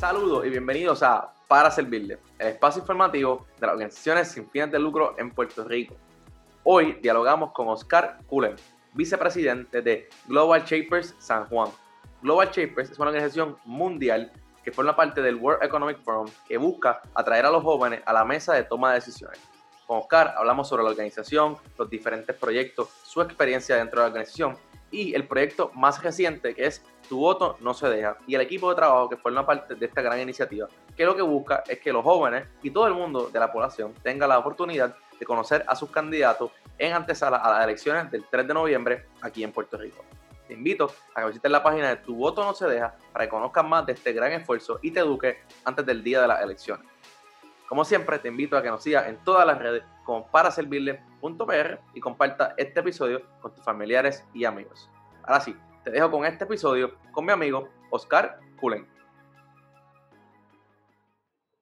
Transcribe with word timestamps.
Saludos 0.00 0.46
y 0.46 0.48
bienvenidos 0.48 1.02
a 1.02 1.30
Para 1.46 1.70
Servirle, 1.70 2.18
el 2.38 2.48
espacio 2.48 2.80
informativo 2.80 3.46
de 3.60 3.66
las 3.66 3.74
organizaciones 3.74 4.28
sin 4.28 4.48
fines 4.48 4.72
de 4.72 4.78
lucro 4.78 5.14
en 5.18 5.30
Puerto 5.30 5.62
Rico. 5.62 5.94
Hoy 6.64 6.96
dialogamos 7.02 7.52
con 7.52 7.68
Oscar 7.68 8.16
Cullen, 8.26 8.56
vicepresidente 8.94 9.82
de 9.82 10.08
Global 10.26 10.64
Shapers 10.64 11.14
San 11.18 11.44
Juan. 11.48 11.68
Global 12.22 12.48
Shapers 12.50 12.92
es 12.92 12.98
una 12.98 13.10
organización 13.10 13.58
mundial 13.66 14.32
que 14.64 14.72
forma 14.72 14.96
parte 14.96 15.20
del 15.20 15.36
World 15.36 15.62
Economic 15.62 15.98
Forum 15.98 16.28
que 16.48 16.56
busca 16.56 17.02
atraer 17.12 17.44
a 17.44 17.50
los 17.50 17.62
jóvenes 17.62 18.00
a 18.06 18.14
la 18.14 18.24
mesa 18.24 18.54
de 18.54 18.64
toma 18.64 18.92
de 18.92 19.00
decisiones. 19.00 19.38
Con 19.86 19.98
Oscar 19.98 20.32
hablamos 20.38 20.66
sobre 20.66 20.82
la 20.82 20.88
organización, 20.88 21.58
los 21.76 21.90
diferentes 21.90 22.34
proyectos, 22.34 22.88
su 23.04 23.20
experiencia 23.20 23.76
dentro 23.76 24.00
de 24.00 24.04
la 24.04 24.08
organización 24.08 24.56
y 24.90 25.14
el 25.14 25.28
proyecto 25.28 25.70
más 25.74 26.02
reciente 26.02 26.54
que 26.54 26.64
es 26.64 26.82
Tu 27.10 27.18
voto 27.18 27.56
no 27.58 27.74
se 27.74 27.88
deja 27.88 28.16
y 28.28 28.36
el 28.36 28.40
equipo 28.40 28.70
de 28.70 28.76
trabajo 28.76 29.08
que 29.08 29.16
forma 29.16 29.44
parte 29.44 29.74
de 29.74 29.84
esta 29.84 30.00
gran 30.00 30.20
iniciativa 30.20 30.68
que 30.96 31.04
lo 31.04 31.16
que 31.16 31.22
busca 31.22 31.64
es 31.66 31.80
que 31.80 31.92
los 31.92 32.04
jóvenes 32.04 32.46
y 32.62 32.70
todo 32.70 32.86
el 32.86 32.94
mundo 32.94 33.30
de 33.32 33.40
la 33.40 33.50
población 33.50 33.92
tenga 34.00 34.28
la 34.28 34.38
oportunidad 34.38 34.94
de 35.18 35.26
conocer 35.26 35.64
a 35.66 35.74
sus 35.74 35.90
candidatos 35.90 36.52
en 36.78 36.92
antesala 36.92 37.38
a 37.38 37.50
las 37.50 37.64
elecciones 37.64 38.12
del 38.12 38.24
3 38.30 38.46
de 38.46 38.54
noviembre 38.54 39.06
aquí 39.22 39.42
en 39.42 39.50
Puerto 39.50 39.76
Rico. 39.76 40.04
Te 40.46 40.54
invito 40.54 40.94
a 41.12 41.22
que 41.22 41.26
visites 41.26 41.50
la 41.50 41.64
página 41.64 41.88
de 41.88 41.96
Tu 41.96 42.14
voto 42.14 42.44
no 42.44 42.54
se 42.54 42.68
deja 42.68 42.94
para 43.12 43.24
que 43.24 43.28
conozcas 43.28 43.64
más 43.64 43.84
de 43.86 43.94
este 43.94 44.12
gran 44.12 44.30
esfuerzo 44.30 44.78
y 44.80 44.92
te 44.92 45.00
eduques 45.00 45.36
antes 45.64 45.84
del 45.84 46.04
día 46.04 46.22
de 46.22 46.28
las 46.28 46.40
elecciones. 46.40 46.86
Como 47.68 47.84
siempre, 47.84 48.20
te 48.20 48.28
invito 48.28 48.56
a 48.56 48.62
que 48.62 48.68
nos 48.68 48.84
sigas 48.84 49.08
en 49.08 49.16
todas 49.24 49.44
las 49.44 49.58
redes 49.58 49.82
como 50.04 50.28
paraservirle.pr 50.28 51.80
y 51.92 52.00
comparta 52.00 52.54
este 52.56 52.78
episodio 52.78 53.22
con 53.40 53.52
tus 53.52 53.64
familiares 53.64 54.24
y 54.32 54.44
amigos. 54.44 54.88
Ahora 55.24 55.40
sí, 55.40 55.56
te 55.84 55.90
dejo 55.90 56.10
con 56.10 56.26
este 56.26 56.44
episodio 56.44 56.94
con 57.10 57.24
mi 57.24 57.32
amigo 57.32 57.68
Oscar 57.90 58.38
Kulen. 58.60 58.86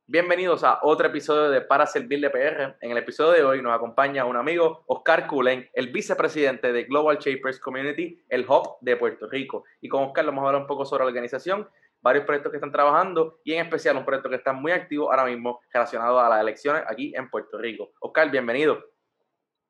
Bienvenidos 0.06 0.64
a 0.64 0.80
otro 0.83 1.06
episodio 1.06 1.50
de 1.50 1.61
Para 1.61 1.86
Servirle 1.86 2.30
PR. 2.30 2.77
En 2.80 2.91
el 2.91 2.96
episodio 2.96 3.33
de 3.33 3.44
hoy 3.44 3.62
nos 3.62 3.74
acompaña 3.74 4.24
un 4.24 4.36
amigo, 4.36 4.83
Oscar 4.86 5.27
Kulen, 5.28 5.69
el 5.72 5.92
vicepresidente 5.92 6.72
de 6.72 6.84
Global 6.84 7.19
Shapers 7.19 7.61
Community, 7.61 8.20
el 8.28 8.44
Hub 8.48 8.78
de 8.80 8.96
Puerto 8.96 9.28
Rico. 9.28 9.64
Y 9.80 9.89
con 9.89 10.05
Oscar 10.05 10.24
vamos 10.27 10.42
a 10.42 10.46
hablar 10.48 10.62
un 10.62 10.66
poco 10.66 10.84
sobre 10.84 11.05
la 11.05 11.08
organización 11.08 11.69
varios 12.00 12.24
proyectos 12.24 12.50
que 12.50 12.56
están 12.56 12.72
trabajando 12.72 13.41
y 13.44 13.55
en 13.55 13.64
especial 13.64 13.96
un 13.96 14.05
proyecto 14.05 14.30
que 14.30 14.36
está 14.36 14.52
muy 14.52 14.72
activo 14.72 15.11
ahora 15.11 15.27
mismo 15.27 15.61
relacionado 15.72 16.19
a 16.19 16.28
las 16.28 16.41
elecciones 16.41 16.83
aquí 16.89 17.12
en 17.14 17.28
Puerto 17.28 17.58
Rico. 17.58 17.92
Oscar, 18.00 18.30
bienvenido. 18.30 18.83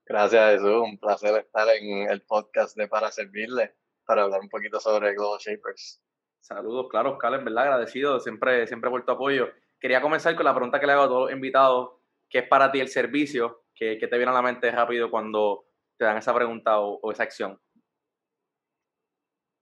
Gracias, 0.07 0.53
Jesús. 0.53 0.83
Un 0.83 0.99
placer 0.99 1.37
estar 1.39 1.69
en 1.69 2.09
el 2.09 2.23
podcast 2.23 2.77
de 2.77 2.89
Para 2.89 3.11
Servirle 3.11 3.75
para 4.09 4.23
hablar 4.23 4.41
un 4.41 4.49
poquito 4.49 4.81
sobre 4.81 5.13
Global 5.13 5.39
Shapers. 5.39 6.03
Saludos, 6.41 6.89
claro, 6.91 7.13
Oscar, 7.13 7.35
en 7.35 7.45
verdad 7.45 7.65
agradecido 7.65 8.19
siempre, 8.21 8.67
siempre 8.67 8.89
por 8.89 9.05
tu 9.05 9.13
apoyo. 9.13 9.51
Quería 9.79 10.01
comenzar 10.01 10.35
con 10.35 10.47
la 10.47 10.55
pregunta 10.55 10.81
que 10.81 10.87
le 10.87 10.95
hago 10.95 11.03
a 11.03 11.09
todos 11.09 11.23
los 11.25 11.33
invitados, 11.33 11.91
¿qué 12.31 12.39
es 12.39 12.49
para 12.49 12.73
ti 12.73 12.81
el 12.81 12.89
servicio? 12.89 13.65
¿Qué, 13.75 13.99
te 13.99 14.17
viene 14.17 14.33
a 14.33 14.35
la 14.35 14.43
mente 14.43 14.71
rápido 14.71 15.11
cuando 15.11 15.67
te 15.99 16.07
dan 16.07 16.17
esa 16.17 16.35
pregunta 16.35 16.81
o 16.81 17.13
esa 17.13 17.25
acción? 17.25 17.61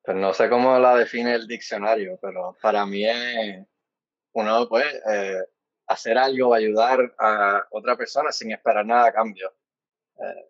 Pues 0.06 0.16
no 0.16 0.32
sé 0.32 0.48
cómo 0.48 0.78
la 0.78 0.94
define 0.96 1.34
el 1.34 1.48
diccionario, 1.48 2.16
pero 2.22 2.56
para 2.62 2.86
mí 2.86 3.04
es 3.04 3.66
uno 4.34 4.68
puede 4.68 5.02
eh, 5.10 5.42
hacer 5.88 6.16
algo, 6.16 6.54
ayudar 6.54 7.12
a 7.18 7.66
otra 7.70 7.96
persona 7.96 8.30
sin 8.30 8.52
esperar 8.52 8.86
nada 8.86 9.08
a 9.08 9.12
cambio. 9.12 9.52
Eh, 10.20 10.48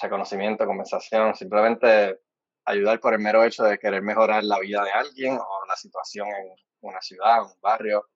reconocimiento, 0.00 0.66
conversación, 0.66 1.34
simplemente 1.36 2.22
ayudar 2.64 3.00
por 3.00 3.14
el 3.14 3.20
mero 3.20 3.42
hecho 3.44 3.64
de 3.64 3.78
querer 3.78 4.02
mejorar 4.02 4.44
la 4.44 4.58
vida 4.58 4.84
de 4.84 4.90
alguien 4.90 5.34
o 5.34 5.66
la 5.66 5.76
situación 5.76 6.28
en 6.28 6.54
una 6.80 7.00
ciudad, 7.00 7.42
un 7.42 7.60
barrio, 7.60 8.08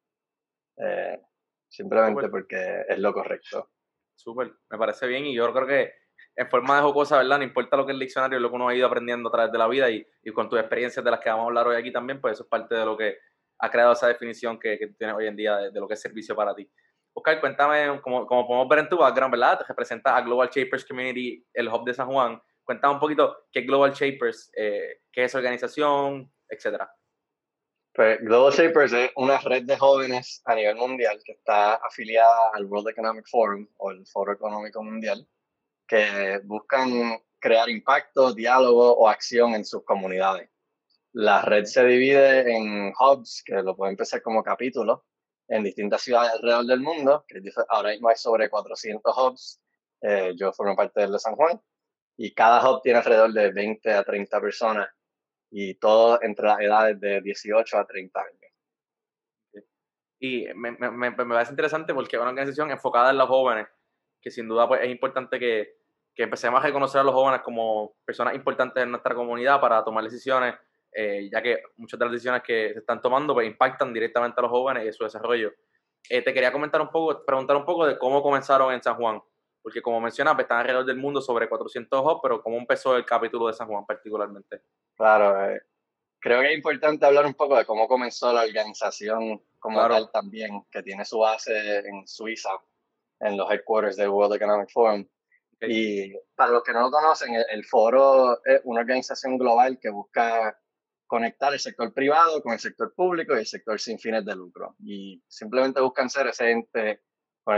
eh, 0.77 1.21
simplemente 1.69 2.29
porque 2.29 2.85
es 2.89 2.99
lo 2.99 3.13
correcto. 3.13 3.71
Súper, 4.15 4.53
me 4.71 4.79
parece 4.79 5.07
bien 5.07 5.27
y 5.27 5.35
yo 5.35 5.53
creo 5.53 5.67
que 5.67 5.93
en 6.37 6.49
forma 6.49 6.77
de 6.77 6.83
jocosa, 6.83 7.19
¿verdad? 7.19 7.39
No 7.39 7.45
importa 7.45 7.77
lo 7.77 7.87
que 7.87 7.93
es 7.93 7.95
el 7.95 8.01
diccionario, 8.01 8.39
lo 8.39 8.51
que 8.51 8.57
uno 8.57 8.69
ha 8.69 8.75
ido 8.75 8.87
aprendiendo 8.87 9.29
a 9.29 9.33
través 9.33 9.53
de 9.53 9.59
la 9.59 9.69
vida 9.69 9.91
y, 9.91 10.07
y, 10.23 10.33
con 10.33 10.49
tus 10.49 10.59
experiencias 10.59 11.05
de 11.05 11.11
las 11.11 11.21
que 11.21 11.31
vamos 11.31 11.45
a 11.45 11.47
hablar 11.49 11.67
hoy 11.67 11.77
aquí 11.77 11.91
también, 11.91 12.21
pues 12.21 12.35
eso 12.35 12.43
es 12.43 12.49
parte 12.49 12.75
de 12.75 12.85
lo 12.85 12.97
que 12.97 13.19
ha 13.59 13.71
creado 13.71 13.93
esa 13.93 14.09
definición 14.09 14.59
que, 14.59 14.79
que 14.79 14.89
tienes 14.89 15.17
hoy 15.17 15.27
en 15.27 15.37
día 15.37 15.57
de, 15.57 15.81
lo 15.81 15.89
que 15.89 15.95
es 15.95 16.01
servicio 16.01 16.37
para 16.37 16.55
ti. 16.55 16.71
Oscar, 17.15 17.41
cuéntame, 17.41 18.01
como, 18.03 18.27
como 18.27 18.47
podemos 18.47 18.69
ver 18.69 18.81
en 18.81 18.89
tu 18.91 18.99
background, 18.99 19.33
¿verdad? 19.33 19.59
Te 19.59 19.65
representa 19.65 20.15
a 20.15 20.21
Global 20.21 20.51
Shapers 20.51 20.85
Community, 20.85 21.43
el 21.55 21.69
hub 21.69 21.85
de 21.85 21.95
San 21.95 22.09
Juan. 22.09 22.41
Cuéntame 22.67 22.95
un 22.95 23.01
poquito 23.01 23.47
qué 23.53 23.61
es 23.61 23.67
Global 23.67 23.93
Shapers, 23.93 24.51
eh, 24.57 25.03
qué 25.13 25.25
es 25.25 25.35
organización, 25.37 26.33
etcétera. 26.49 26.93
Pues 27.95 28.21
Global 28.21 28.53
Shapers 28.53 28.93
es 28.93 29.11
una 29.15 29.39
red 29.39 29.63
de 29.63 29.79
jóvenes 29.79 30.43
a 30.45 30.57
nivel 30.57 30.75
mundial 30.75 31.21
que 31.25 31.33
está 31.33 31.77
afiliada 31.77 32.51
al 32.53 32.67
World 32.67 32.89
Economic 32.89 33.25
Forum 33.29 33.69
o 33.77 33.93
el 33.93 34.05
Foro 34.07 34.33
Económico 34.33 34.83
Mundial 34.83 35.27
que 35.87 36.41
buscan 36.43 37.23
crear 37.39 37.71
impacto, 37.71 38.35
diálogo 38.35 38.97
o 38.97 39.09
acción 39.09 39.55
en 39.55 39.65
sus 39.65 39.85
comunidades. 39.85 40.51
La 41.13 41.43
red 41.43 41.67
se 41.67 41.85
divide 41.85 42.53
en 42.53 42.93
hubs, 42.99 43.45
que 43.47 43.63
lo 43.63 43.77
pueden 43.77 43.93
empezar 43.93 44.21
como 44.23 44.43
capítulos, 44.43 45.03
en 45.49 45.63
distintas 45.63 46.03
ciudades 46.03 46.33
alrededor 46.33 46.67
del 46.67 46.81
mundo, 46.81 47.25
que 47.29 47.41
ahora 47.69 47.91
mismo 47.91 48.09
hay 48.09 48.17
sobre 48.17 48.51
400 48.51 49.17
hubs. 49.17 49.61
Eh, 50.03 50.35
yo 50.37 50.53
formo 50.53 50.75
parte 50.75 51.01
del 51.01 51.13
de 51.13 51.19
San 51.21 51.37
Juan, 51.37 51.61
y 52.17 52.33
cada 52.35 52.69
hub 52.69 52.83
tiene 52.83 52.99
alrededor 52.99 53.33
de 53.33 53.53
20 53.53 53.93
a 53.93 54.05
30 54.05 54.41
personas, 54.41 54.89
y 55.51 55.75
todo 55.75 56.19
entre 56.23 56.47
las 56.47 56.61
edades 56.61 57.01
de 57.01 57.21
18 57.21 57.79
a 57.79 57.87
30 57.87 58.21
años. 58.21 58.53
Y 60.19 60.47
me, 60.55 60.73
me, 60.73 60.91
me, 60.91 61.13
parece 61.13 61.53
interesante 61.53 61.93
porque 61.93 62.17
es 62.17 62.21
una 62.21 62.31
organización 62.31 62.71
enfocada 62.71 63.11
en 63.11 63.19
los 63.19 63.29
jóvenes, 63.29 63.69
que 64.21 64.31
sin 64.31 64.49
duda 64.49 64.67
pues, 64.67 64.81
es 64.83 64.91
importante 64.91 65.39
que, 65.39 65.77
que, 66.15 66.23
empecemos 66.23 66.61
a 66.61 66.67
reconocer 66.67 67.03
a 67.03 67.05
los 67.05 67.15
jóvenes 67.15 67.43
como 67.43 67.97
personas 68.05 68.35
importantes 68.35 68.83
en 68.83 68.91
nuestra 68.91 69.15
comunidad 69.15 69.61
para 69.61 69.85
tomar 69.85 70.05
decisiones, 70.05 70.55
eh, 70.93 71.29
ya 71.31 71.43
que 71.43 71.63
muchas 71.77 71.99
de 71.99 72.07
las 72.07 72.13
decisiones 72.13 72.43
que 72.43 72.73
se 72.73 72.79
están 72.79 73.03
tomando 73.03 73.35
pues, 73.35 73.47
impactan 73.47 73.93
directamente 73.93 74.41
a 74.41 74.43
los 74.43 74.51
jóvenes 74.51 74.87
y 74.87 74.93
su 74.93 75.05
desarrollo. 75.05 75.53
Eh, 76.09 76.23
te 76.23 76.33
quería 76.33 76.53
comentar 76.53 76.81
un 76.81 76.89
poco, 76.89 77.25
preguntar 77.25 77.57
un 77.57 77.67
poco 77.67 77.87
de 77.87 77.99
cómo 77.99 78.23
comenzaron 78.23 78.73
en 78.73 78.83
San 78.83 78.97
Juan, 78.97 79.21
porque 79.67 79.83
como 79.83 80.01
mencionas, 80.01 80.37
pues, 80.37 80.45
están 80.45 80.61
alrededor 80.61 80.87
del 80.87 80.97
mundo 80.97 81.21
sobre 81.21 81.49
400 81.49 81.99
ojos, 81.99 82.21
pero 82.23 82.41
cómo 82.41 82.57
empezó 82.57 82.97
el 82.97 83.05
capítulo 83.05 83.49
de 83.49 83.53
San 83.53 83.67
Juan 83.67 83.85
particularmente. 83.85 84.63
Claro, 84.95 85.45
eh, 85.45 85.61
creo 86.21 86.41
que 86.41 86.53
es 86.53 86.57
importante 86.57 87.05
hablar 87.05 87.27
un 87.27 87.35
poco 87.35 87.57
de 87.57 87.65
cómo 87.65 87.89
comenzó 87.89 88.33
la 88.33 88.45
organización 88.45 89.43
como 89.59 89.81
tal 89.89 90.09
también, 90.13 90.63
que 90.71 90.85
tiene 90.85 91.05
su 91.05 91.19
base 91.19 91.79
en 91.79 92.07
Suiza, 92.07 92.51
en 93.19 93.37
los 93.37 93.51
headquarters 93.51 93.97
del 93.97 94.11
World 94.11 94.37
Economic 94.37 94.71
Forum. 94.71 95.05
Y 95.61 96.15
para 96.37 96.53
los 96.53 96.63
que 96.63 96.73
no 96.73 96.83
lo 96.83 96.91
conocen, 96.93 97.35
el, 97.35 97.65
foro 97.65 98.39
es 98.45 98.61
una 98.63 98.83
organización 98.83 99.37
global 99.37 99.81
que 99.81 99.91
busca 99.91 100.57
conectar 101.09 101.53
el 101.53 101.59
sector 101.59 101.93
privado 101.93 102.41
con 102.41 102.53
el 102.53 102.61
sector 102.61 102.95
público 102.95 103.35
y 103.35 103.41
el 103.41 103.47
sector 103.47 103.81
sin 103.81 103.99
fines 103.99 104.25
de 104.25 104.37
lucro. 104.37 104.77
Y 104.79 105.21
simplemente 105.27 105.81
buscan 105.81 106.09
ser 106.09 106.29
ese 106.29 106.53
ente 106.53 107.03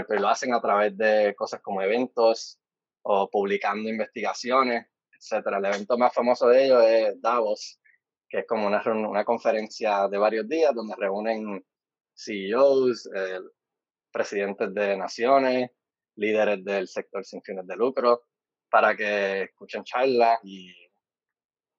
que 0.06 0.16
lo 0.16 0.28
hacen 0.28 0.53
a 0.53 0.60
través 0.60 0.97
de 0.97 1.34
cosas 1.34 1.60
como 1.60 1.82
eventos 1.82 2.59
o 3.03 3.31
publicando 3.31 3.88
investigaciones, 3.88 4.87
etc. 5.12 5.47
El 5.47 5.65
evento 5.65 5.97
más 5.97 6.12
famoso 6.12 6.49
de 6.49 6.66
ellos 6.66 6.82
es 6.84 7.21
Davos, 7.21 7.81
que 8.28 8.41
es 8.41 8.47
como 8.47 8.66
una, 8.66 9.25
conferencia 9.25 10.06
de 10.09 10.19
varios 10.19 10.47
días 10.49 10.75
donde 10.75 10.94
reúnen 10.97 11.65
CEOs, 12.15 13.09
presidentes 14.12 14.75
de 14.75 14.97
naciones, 14.97 15.71
líderes 16.16 16.65
del 16.65 16.88
sector 16.88 17.25
sin 17.25 17.43
fines 17.43 17.66
de 17.66 17.76
lucro, 17.76 18.25
para 18.70 18.94
que 18.94 19.44
escuchen 19.44 19.84
charlas 19.84 20.38
y 20.43 20.70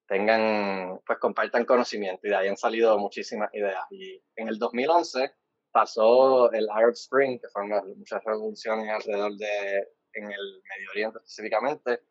tengan, 0.07 0.99
pues 1.05 1.19
compartan 1.19 1.65
conocimiento 1.65 2.25
y 2.25 2.31
de 2.31 2.35
ahí 2.35 2.47
han 2.47 2.57
salido 2.57 2.97
muchísimas 2.97 3.53
ideas. 3.53 3.85
Y 3.91 4.19
en 4.35 4.47
el 4.47 4.57
2011 4.57 5.31
pasó 5.71 6.51
el 6.51 6.69
Arab 6.69 6.91
Spring, 6.91 7.39
que 7.39 7.47
fueron 7.49 7.97
muchas 7.97 8.23
revoluciones 8.23 8.89
alrededor 8.89 9.35
de, 9.37 9.87
en 10.13 10.31
el 10.31 10.61
Medio 10.69 10.91
Oriente 10.91 11.19
específicamente, 11.19 12.01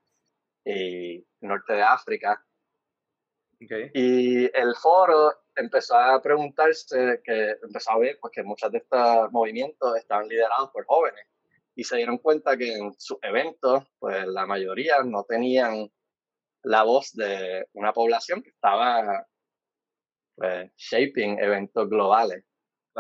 y 0.65 1.27
norte 1.41 1.73
de 1.75 1.83
África. 1.83 2.45
Y 3.95 4.45
el 4.57 4.75
foro 4.77 5.33
empezó 5.57 5.97
a 5.97 6.23
preguntarse, 6.23 7.21
que 7.25 7.57
empezó 7.63 7.93
a 7.93 7.99
ver 7.99 8.19
pues, 8.21 8.33
que 8.33 8.43
muchos 8.43 8.71
de 8.71 8.79
estos 8.79 9.33
movimientos 9.33 9.97
estaban 9.97 10.29
liderados 10.29 10.71
por 10.71 10.85
jóvenes 10.87 11.27
y 11.75 11.85
se 11.85 11.97
dieron 11.97 12.19
cuenta 12.19 12.57
que 12.57 12.77
en 12.77 12.93
sus 12.99 13.19
eventos, 13.23 13.85
pues 13.99 14.27
la 14.27 14.47
mayoría 14.47 15.03
no 15.05 15.25
tenían 15.25 15.91
la 16.63 16.83
voz 16.83 17.13
de 17.15 17.67
una 17.73 17.93
población 17.93 18.43
que 18.43 18.51
estaba 18.51 19.27
pues, 20.37 20.71
shaping 20.77 21.39
eventos 21.39 21.89
globales. 21.89 22.45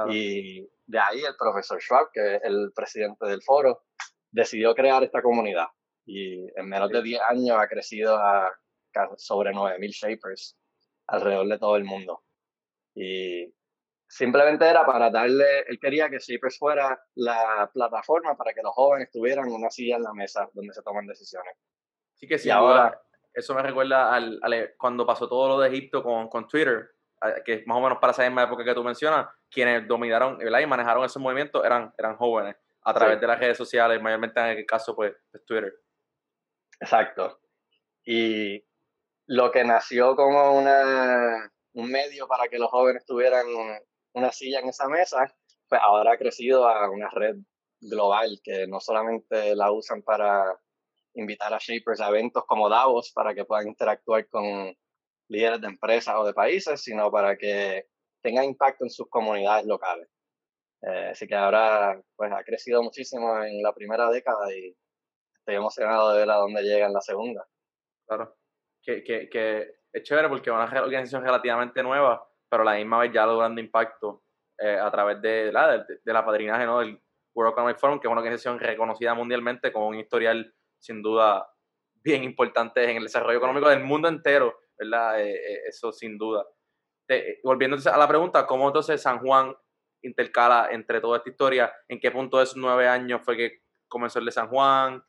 Y 0.09 0.69
de 0.87 0.99
ahí 0.99 1.21
el 1.21 1.37
profesor 1.37 1.81
Schwab, 1.81 2.11
que 2.13 2.37
es 2.37 2.43
el 2.45 2.73
presidente 2.75 3.27
del 3.27 3.43
foro, 3.43 3.85
decidió 4.31 4.75
crear 4.75 5.03
esta 5.03 5.23
comunidad. 5.23 5.67
Y 6.07 6.47
en 6.59 6.69
menos 6.69 6.91
de 6.91 7.03
10 7.03 7.21
años 7.29 7.59
ha 7.59 7.69
crecido 7.69 8.17
a 8.17 8.53
sobre 9.17 9.53
9.000 9.53 9.91
shapers 9.91 10.57
alrededor 11.07 11.47
de 11.49 11.59
todo 11.59 11.77
el 11.77 11.85
mundo. 11.85 12.23
Y 12.95 13.55
simplemente 14.09 14.67
era 14.67 14.85
para 14.85 15.11
darle, 15.11 15.61
él 15.69 15.79
quería 15.81 16.09
que 16.09 16.19
Shapers 16.19 16.59
fuera 16.59 17.01
la 17.15 17.71
plataforma 17.73 18.37
para 18.37 18.53
que 18.53 18.63
los 18.63 18.75
jóvenes 18.75 19.11
tuvieran 19.11 19.51
una 19.51 19.71
silla 19.71 19.97
en 19.97 20.03
la 20.03 20.13
mesa 20.13 20.49
donde 20.53 20.73
se 20.73 20.83
toman 20.83 21.07
decisiones. 21.07 21.55
Sí 22.15 22.27
que 22.27 22.39
sí, 22.39 22.51
ahora, 22.51 23.01
eso 23.33 23.55
me 23.55 23.63
recuerda 23.63 24.15
al, 24.15 24.41
cuando 24.77 25.07
pasó 25.07 25.29
todo 25.29 25.49
lo 25.49 25.61
de 25.61 25.69
Egipto 25.69 26.03
con, 26.03 26.29
con 26.29 26.49
Twitter, 26.49 26.91
que 27.45 27.63
más 27.67 27.79
o 27.79 27.81
menos 27.81 27.99
para 27.99 28.13
esa 28.13 28.25
misma 28.25 28.45
época 28.45 28.65
que 28.65 28.75
tú 28.75 28.83
mencionas, 28.83 29.29
quienes 29.51 29.87
dominaron 29.87 30.39
y 30.41 30.67
manejaron 30.67 31.05
ese 31.05 31.19
movimiento 31.19 31.65
eran, 31.65 31.93
eran 31.97 32.17
jóvenes 32.17 32.57
a 32.83 32.95
través 32.95 33.21
de 33.21 33.27
las 33.27 33.39
redes 33.39 33.57
sociales, 33.57 34.01
mayormente 34.01 34.41
en 34.41 34.59
el 34.59 34.67
caso 34.67 34.95
pues, 34.95 35.15
Twitter. 35.47 35.75
Exacto. 36.81 37.41
Y 38.05 38.65
lo 39.27 39.51
que 39.51 39.65
nació 39.65 40.17
como 40.17 40.59
una, 40.59 41.51
un 41.75 41.91
medio 41.91 42.27
para 42.27 42.49
que 42.49 42.59
los 42.59 42.71
jóvenes 42.71 43.05
tuvieran 43.05 43.47
una 44.13 44.33
silla 44.33 44.61
en 44.61 44.69
esa 44.69 44.89
mesa, 44.89 45.33
pues 45.69 45.81
ahora 45.85 46.13
ha 46.13 46.19
crecido 46.19 46.67
a 46.67 46.89
una 46.91 47.11
red 47.11 47.37
global 47.81 48.41
que 48.43 48.67
no 48.67 48.81
solamente 48.81 49.55
la 49.55 49.71
usan 49.71 50.03
para 50.03 50.59
invitar 51.15 51.53
a 51.53 51.59
shapers 51.59 52.01
a 52.01 52.09
eventos 52.09 52.45
como 52.47 52.69
Davos 52.69 53.13
para 53.13 53.35
que 53.35 53.45
puedan 53.45 53.69
interactuar 53.69 54.29
con 54.29 54.75
líderes 55.29 55.61
de 55.61 55.67
empresas 55.67 56.15
o 56.17 56.25
de 56.25 56.33
países, 56.33 56.81
sino 56.81 57.11
para 57.11 57.37
que 57.37 57.87
tenga 58.23 58.45
impacto 58.45 58.85
en 58.85 58.91
sus 58.91 59.09
comunidades 59.09 59.67
locales. 59.67 60.09
Eh, 60.83 61.09
así 61.11 61.27
que 61.27 61.35
ahora 61.35 62.01
pues 62.17 62.33
ha 62.33 62.45
crecido 62.45 62.83
muchísimo 62.83 63.43
en 63.43 63.63
la 63.63 63.75
primera 63.75 64.09
década 64.11 64.53
y 64.55 64.77
estoy 65.37 65.57
emocionado 65.57 66.13
de 66.13 66.21
ver 66.21 66.31
a 66.31 66.37
dónde 66.37 66.63
llega 66.63 66.87
en 66.87 66.93
la 66.93 67.01
segunda. 67.01 67.47
Claro, 68.07 68.37
que, 68.83 69.03
que, 69.03 69.29
que 69.29 69.79
es 69.93 70.03
chévere 70.03 70.29
porque 70.29 70.51
es 70.51 70.55
una 70.55 70.65
organización 70.65 71.23
relativamente 71.23 71.83
nueva, 71.83 72.27
pero 72.49 72.63
a 72.63 72.67
la 72.67 72.75
misma 72.75 72.99
vez 72.99 73.13
ya 73.13 73.27
logrando 73.27 73.61
impacto 73.61 74.23
eh, 74.59 74.79
a 74.79 74.91
través 74.91 75.21
de 75.23 75.53
la, 75.53 75.79
de, 75.79 76.13
la 76.13 76.25
padrinaje 76.25 76.67
¿no? 76.67 76.81
del 76.81 77.01
World 77.35 77.53
Economic 77.53 77.79
Forum, 77.79 78.01
que 78.01 78.09
es 78.09 78.11
una 78.11 78.21
organización 78.21 78.59
reconocida 78.59 79.15
mundialmente 79.15 79.73
con 79.73 79.85
un 79.85 79.97
historial 79.97 80.53
sin 80.79 81.03
duda 81.03 81.49
bien 82.03 82.25
importante 82.25 82.83
en 82.91 82.97
el 82.97 83.05
desarrollo 83.05 83.39
económico 83.39 83.69
del 83.69 83.85
mundo 83.85 84.09
entero, 84.09 84.59
¿verdad? 84.77 85.21
Eh, 85.21 85.35
eh, 85.35 85.61
eso 85.69 85.93
sin 85.93 86.17
duda. 86.17 86.47
Volviendo 87.43 87.77
a 87.91 87.97
la 87.97 88.09
pregunta, 88.09 88.47
¿cómo 88.47 88.67
entonces 88.67 89.01
San 89.01 89.19
Juan 89.21 89.55
intercala 90.03 90.69
entre 90.71 91.01
toda 91.01 91.19
esta 91.19 91.31
historia? 91.31 91.73
¿En 91.89 92.01
qué 92.01 92.11
punto 92.11 92.39
de 92.39 92.45
esos 92.45 92.57
nueve 92.57 92.89
años 92.89 93.23
fue 93.25 93.37
que 93.37 93.63
comenzó 93.89 94.19
el 94.19 94.27
de 94.27 94.33
San 94.33 94.49
Juan? 94.49 95.03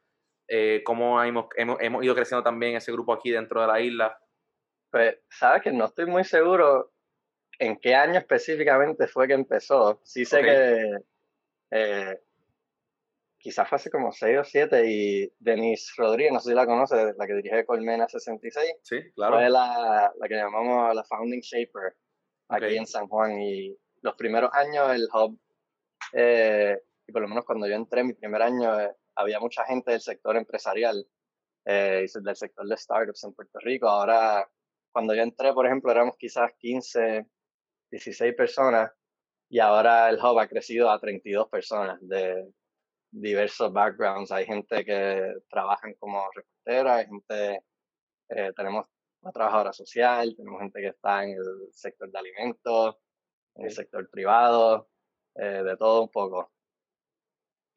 ¿Cómo 0.83 1.23
hemos, 1.23 1.45
hemos, 1.55 1.77
hemos 1.79 2.03
ido 2.03 2.15
creciendo 2.15 2.43
también 2.43 2.75
ese 2.75 2.91
grupo 2.91 3.13
aquí 3.13 3.31
dentro 3.31 3.61
de 3.61 3.67
la 3.67 3.79
isla? 3.79 4.19
Pues, 4.91 5.19
sabes 5.29 5.61
que 5.61 5.71
no 5.71 5.85
estoy 5.85 6.07
muy 6.07 6.23
seguro 6.23 6.91
en 7.59 7.77
qué 7.77 7.93
año 7.93 8.17
específicamente 8.17 9.07
fue 9.07 9.27
que 9.27 9.33
empezó. 9.33 10.01
Sí 10.03 10.25
sé 10.25 10.41
que 10.41 10.97
eh, 11.71 12.19
quizás 13.39 13.67
fue 13.67 13.77
hace 13.77 13.89
como 13.89 14.11
6 14.11 14.39
o 14.39 14.43
7 14.43 14.83
y 14.85 15.33
Denise 15.39 15.93
Rodríguez, 15.97 16.33
no 16.33 16.39
sé 16.39 16.49
si 16.49 16.55
la 16.55 16.65
conoce, 16.65 17.13
la 17.17 17.25
que 17.25 17.33
dirige 17.35 17.65
Colmena 17.65 18.07
66. 18.07 18.73
Sí, 18.83 19.11
claro. 19.15 19.37
Fue 19.37 19.49
la, 19.49 20.13
la 20.17 20.27
que 20.27 20.35
llamamos 20.35 20.93
la 20.93 21.03
Founding 21.05 21.41
Shaper 21.41 21.95
aquí 22.49 22.77
en 22.77 22.85
San 22.85 23.07
Juan 23.07 23.41
y 23.41 23.75
los 24.01 24.15
primeros 24.15 24.51
años 24.53 24.93
el 24.93 25.07
hub, 25.13 25.39
eh, 26.13 26.77
y 27.07 27.11
por 27.11 27.21
lo 27.21 27.27
menos 27.27 27.45
cuando 27.45 27.67
yo 27.67 27.75
entré 27.75 28.03
mi 28.03 28.13
primer 28.13 28.41
año, 28.41 28.79
eh, 28.79 28.95
había 29.15 29.39
mucha 29.39 29.65
gente 29.65 29.91
del 29.91 30.01
sector 30.01 30.35
empresarial 30.35 31.05
eh, 31.65 32.05
y 32.07 32.23
del 32.23 32.35
sector 32.35 32.67
de 32.67 32.77
startups 32.77 33.23
en 33.23 33.33
Puerto 33.33 33.59
Rico. 33.59 33.87
Ahora, 33.87 34.49
cuando 34.91 35.13
yo 35.13 35.21
entré, 35.21 35.53
por 35.53 35.65
ejemplo, 35.65 35.91
éramos 35.91 36.15
quizás 36.17 36.51
15, 36.57 37.25
16 37.91 38.35
personas 38.35 38.91
y 39.49 39.59
ahora 39.59 40.09
el 40.09 40.17
hub 40.17 40.39
ha 40.39 40.47
crecido 40.47 40.89
a 40.89 40.99
32 40.99 41.49
personas 41.49 41.97
de 42.01 42.51
diversos 43.11 43.71
backgrounds. 43.71 44.31
Hay 44.31 44.45
gente 44.45 44.85
que 44.85 45.33
trabaja 45.49 45.87
como 45.99 46.29
reportera, 46.33 46.95
hay 46.97 47.05
gente, 47.05 47.63
eh, 48.29 48.51
tenemos 48.55 48.85
una 49.21 49.31
trabajadora 49.31 49.73
social, 49.73 50.35
tenemos 50.35 50.61
gente 50.61 50.81
que 50.81 50.87
está 50.87 51.23
en 51.23 51.31
el 51.31 51.73
sector 51.73 52.09
de 52.11 52.19
alimentos, 52.19 52.95
en 53.55 53.65
el 53.65 53.71
sector 53.71 54.09
privado, 54.09 54.89
eh, 55.35 55.63
de 55.63 55.77
todo 55.77 56.03
un 56.03 56.09
poco. 56.09 56.51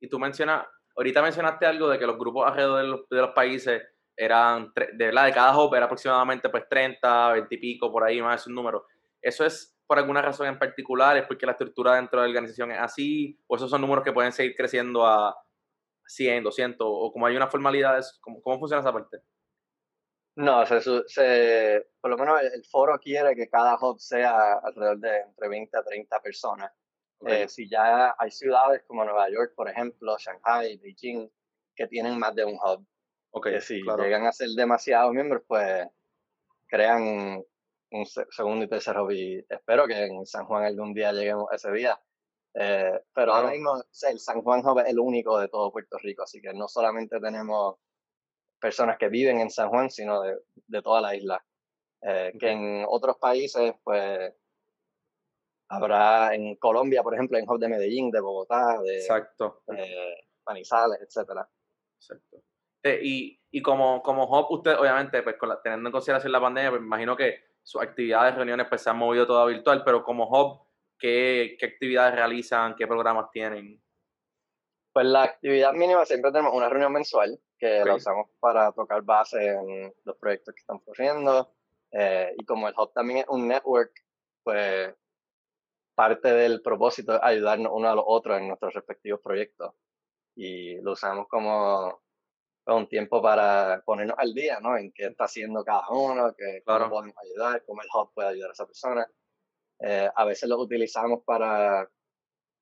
Y 0.01 0.09
tú 0.09 0.19
mencionas, 0.19 0.67
ahorita 0.97 1.23
mencionaste 1.23 1.67
algo 1.67 1.89
de 1.89 1.99
que 1.99 2.07
los 2.07 2.19
grupos 2.19 2.47
alrededor 2.47 2.83
de 2.83 2.89
los, 2.89 3.09
de 3.09 3.21
los 3.21 3.31
países 3.31 3.83
eran, 4.17 4.73
de 4.75 5.07
verdad, 5.07 5.25
de 5.27 5.33
cada 5.33 5.57
hub 5.59 5.75
era 5.75 5.87
aproximadamente 5.87 6.49
pues 6.49 6.69
30, 6.69 7.33
20 7.33 7.55
y 7.55 7.59
pico, 7.59 7.91
por 7.91 8.05
ahí 8.05 8.21
más 8.21 8.43
es 8.43 8.47
un 8.47 8.55
número. 8.55 8.87
¿Eso 9.21 9.45
es 9.45 9.72
por 9.87 9.99
alguna 9.99 10.23
razón 10.23 10.47
en 10.47 10.59
particular? 10.59 11.17
¿Es 11.17 11.27
porque 11.27 11.47
la 11.47 11.53
estructura 11.53 11.97
dentro 11.97 12.21
de 12.21 12.27
la 12.27 12.31
organización 12.31 12.73
es 12.73 12.79
así? 12.79 13.39
¿O 13.47 13.57
esos 13.57 13.71
son 13.71 13.81
números 13.81 14.05
que 14.05 14.13
pueden 14.13 14.33
seguir 14.33 14.55
creciendo 14.57 15.07
a 15.07 15.37
100, 16.07 16.45
200? 16.45 16.87
¿O 16.89 17.13
como 17.13 17.27
hay 17.27 17.37
una 17.37 17.49
formalidad? 17.49 18.03
¿Cómo, 18.21 18.41
cómo 18.43 18.59
funciona 18.59 18.81
esa 18.81 18.93
parte? 18.93 19.19
No, 20.35 20.65
se, 20.65 21.87
por 22.01 22.11
lo 22.11 22.17
menos 22.17 22.41
el, 22.43 22.65
foro 22.65 22.99
quiere 22.99 23.35
que 23.37 23.49
cada 23.49 23.77
hub 23.77 24.01
sea 24.01 24.55
alrededor 24.55 24.99
de 24.99 25.21
entre 25.21 25.49
20 25.49 25.77
a 25.77 25.83
30 25.83 26.21
personas. 26.21 26.73
Eh, 27.27 27.47
si 27.49 27.69
ya 27.69 28.17
hay 28.19 28.31
ciudades 28.31 28.83
como 28.87 29.05
Nueva 29.05 29.31
York, 29.31 29.53
por 29.55 29.69
ejemplo, 29.69 30.17
Shanghai, 30.19 30.77
Beijing, 30.79 31.31
que 31.77 31.87
tienen 31.87 32.19
más 32.19 32.35
de 32.35 32.45
un 32.45 32.55
hub. 32.55 32.85
Okay, 33.31 33.55
que 33.55 33.61
si 33.61 33.83
llegan 33.83 34.27
a 34.27 34.33
ser 34.33 34.49
demasiados 34.51 35.13
miembros, 35.13 35.43
pues 35.47 35.87
crean 36.67 37.45
un 37.93 38.07
segundo 38.07 38.65
y 38.65 38.69
tercer 38.69 38.97
hobby. 38.97 39.45
Espero 39.49 39.87
que 39.87 40.07
en 40.07 40.27
San 40.27 40.47
Juan 40.47 40.65
algún 40.65 40.95
día 40.95 41.13
lleguemos 41.13 41.47
ese 41.53 41.71
día. 41.73 42.01
Eh, 42.55 43.01
pero 43.15 43.33
ahora 43.33 43.51
mismo 43.51 43.83
el 44.09 44.19
San 44.19 44.43
Juan 44.43 44.65
Hub 44.65 44.81
es 44.81 44.89
el 44.89 44.99
único 44.99 45.39
de 45.39 45.49
todo 45.49 45.73
Puerto 45.73 45.97
Rico, 45.99 46.23
así 46.23 46.41
que 46.41 46.53
no 46.53 46.69
solamente 46.69 47.19
tenemos 47.19 47.77
personas 48.61 48.99
que 48.99 49.09
viven 49.09 49.41
en 49.41 49.51
San 49.51 49.71
Juan, 49.71 49.91
sino 49.91 50.23
de, 50.23 50.39
de 50.67 50.83
toda 50.83 51.01
la 51.01 51.15
isla. 51.15 51.45
Eh, 52.03 52.33
que 52.39 52.51
en 52.51 52.85
otros 52.89 53.17
países, 53.19 53.75
pues, 53.83 54.35
habrá 55.69 56.35
en 56.35 56.57
Colombia, 56.57 57.03
por 57.03 57.15
ejemplo, 57.15 57.39
en 57.39 57.49
Hub 57.49 57.59
de 57.59 57.69
Medellín, 57.69 58.11
de 58.11 58.21
Bogotá, 58.21 58.81
de 58.83 58.97
Exacto. 58.97 59.63
Eh, 59.75 60.15
Manizales, 60.45 61.01
etcétera. 61.01 61.49
Exacto. 61.97 62.43
y, 62.85 63.41
y 63.51 63.63
como, 63.63 64.03
como 64.03 64.25
Hub, 64.25 64.51
usted, 64.51 64.77
obviamente, 64.77 65.23
pues 65.23 65.37
teniendo 65.63 65.89
en 65.89 65.93
consideración 65.93 66.33
la 66.33 66.41
pandemia, 66.41 66.71
pues 66.71 66.81
me 66.83 66.89
imagino 66.89 67.17
que 67.17 67.52
sus 67.63 67.81
actividades, 67.81 68.35
reuniones, 68.35 68.67
pues 68.69 68.83
se 68.83 68.91
han 68.91 68.99
movido 68.99 69.27
toda 69.27 69.47
virtual, 69.47 69.83
pero 69.85 70.03
como 70.03 70.29
Hub, 70.29 70.67
¿qué, 70.99 71.57
qué 71.59 71.67
actividades 71.67 72.15
realizan? 72.15 72.75
¿Qué 72.77 72.87
programas 72.87 73.31
tienen? 73.31 73.83
Pues 74.93 75.07
la 75.07 75.23
actividad 75.23 75.73
mínima 75.73 76.05
siempre 76.05 76.31
tenemos 76.33 76.55
una 76.55 76.69
reunión 76.69 76.93
mensual 76.93 77.39
que 77.59 77.85
la 77.85 77.95
usamos 77.95 78.29
para 78.41 78.73
tocar 78.73 79.03
base 79.03 79.47
en 79.47 79.95
los 80.05 80.17
proyectos 80.17 80.55
que 80.55 80.61
están 80.61 80.81
corriendo. 80.81 81.55
Eh, 81.93 82.35
y 82.37 82.45
como 82.45 82.69
el 82.69 82.75
Hub 82.77 82.93
también 82.93 83.21
es 83.21 83.29
un 83.29 83.47
network, 83.47 83.93
pues 84.43 84.95
parte 85.95 86.33
del 86.33 86.61
propósito 86.61 87.15
es 87.15 87.21
ayudarnos 87.23 87.73
uno 87.73 87.89
a 87.89 87.95
los 87.95 88.05
otros 88.07 88.39
en 88.39 88.49
nuestros 88.49 88.75
respectivos 88.75 89.21
proyectos. 89.21 89.75
Y 90.35 90.81
lo 90.81 90.93
usamos 90.93 91.29
como 91.29 92.03
un 92.67 92.89
tiempo 92.89 93.21
para 93.21 93.83
ponernos 93.85 94.17
al 94.19 94.33
día, 94.35 94.61
¿no? 94.61 94.77
En 94.77 94.93
qué 94.93 95.07
está 95.07 95.25
haciendo 95.25 95.65
cada 95.65 95.89
uno, 95.91 96.35
que 96.35 96.63
cómo 96.65 96.89
podemos 96.89 97.17
ayudar, 97.19 97.65
cómo 97.65 97.83
el 97.83 97.89
hub 97.93 98.13
puede 98.15 98.29
ayudar 98.29 98.51
a 98.51 98.53
esa 98.53 98.67
persona. 98.67 99.07
Eh, 99.81 100.09
a 100.15 100.25
veces 100.25 100.49
lo 100.49 100.59
utilizamos 100.59 101.23
para 101.25 101.89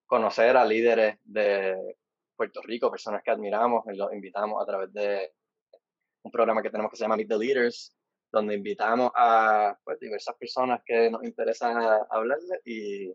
conocer 0.07 0.57
a 0.57 0.65
líderes 0.65 1.19
de 1.25 1.97
Puerto 2.35 2.63
Rico, 2.63 2.91
personas 2.91 3.23
que 3.23 3.31
admiramos, 3.31 3.85
y 3.93 3.97
los 3.97 4.13
invitamos 4.13 4.63
a 4.63 4.67
través 4.67 4.93
de 4.93 5.35
un 6.23 6.31
programa 6.31 6.63
que 6.63 6.71
tenemos 6.71 6.91
que 6.91 6.97
se 6.97 7.05
llama 7.05 7.17
Meet 7.17 7.29
the 7.29 7.39
Leaders, 7.39 7.95
donde 8.33 8.55
invitamos 8.55 9.11
a 9.15 9.79
pues, 9.85 10.01
diversas 10.01 10.35
personas 10.37 10.81
que 10.85 11.11
nos 11.11 11.23
interesan 11.25 11.77
hablarles 12.11 12.61
y 12.65 13.13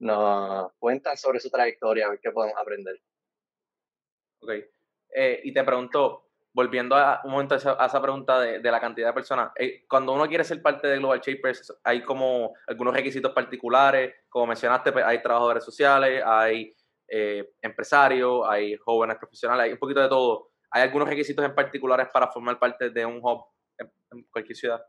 nos 0.00 0.72
cuentan 0.78 1.16
sobre 1.16 1.40
su 1.40 1.48
trayectoria, 1.48 2.06
a 2.06 2.10
ver 2.10 2.20
qué 2.20 2.30
podemos 2.30 2.60
aprender. 2.60 3.00
Okay. 4.40 4.68
Eh, 5.14 5.40
y 5.44 5.52
te 5.52 5.62
pregunto, 5.62 6.30
volviendo 6.54 6.96
a 6.96 7.20
un 7.24 7.32
momento 7.32 7.54
a 7.54 7.86
esa, 7.86 8.02
pregunta 8.02 8.40
de, 8.40 8.70
la 8.70 8.80
cantidad 8.80 9.08
de 9.08 9.12
personas, 9.12 9.52
eh, 9.56 9.84
cuando 9.88 10.12
uno 10.12 10.26
quiere 10.26 10.44
ser 10.44 10.62
parte 10.62 10.88
de 10.88 10.98
Global 10.98 11.20
Shapers, 11.20 11.80
hay 11.84 12.02
como 12.02 12.54
algunos 12.66 12.94
requisitos 12.94 13.32
particulares, 13.32 14.14
como 14.28 14.46
mencionaste, 14.46 14.92
pues, 14.92 15.04
hay 15.04 15.22
trabajadores 15.22 15.64
sociales, 15.64 16.22
hay 16.24 16.74
eh, 17.08 17.50
empresarios, 17.60 18.42
hay 18.48 18.76
jóvenes 18.76 19.16
profesionales, 19.18 19.64
hay 19.64 19.72
un 19.72 19.78
poquito 19.78 20.00
de 20.00 20.08
todo. 20.08 20.50
¿Hay 20.70 20.82
algunos 20.82 21.08
requisitos 21.08 21.44
en 21.44 21.54
particulares 21.54 22.08
para 22.12 22.28
formar 22.28 22.58
parte 22.58 22.88
de 22.88 23.04
un 23.04 23.20
hub 23.22 23.44
en, 23.78 24.24
cualquier 24.30 24.56
ciudad? 24.56 24.82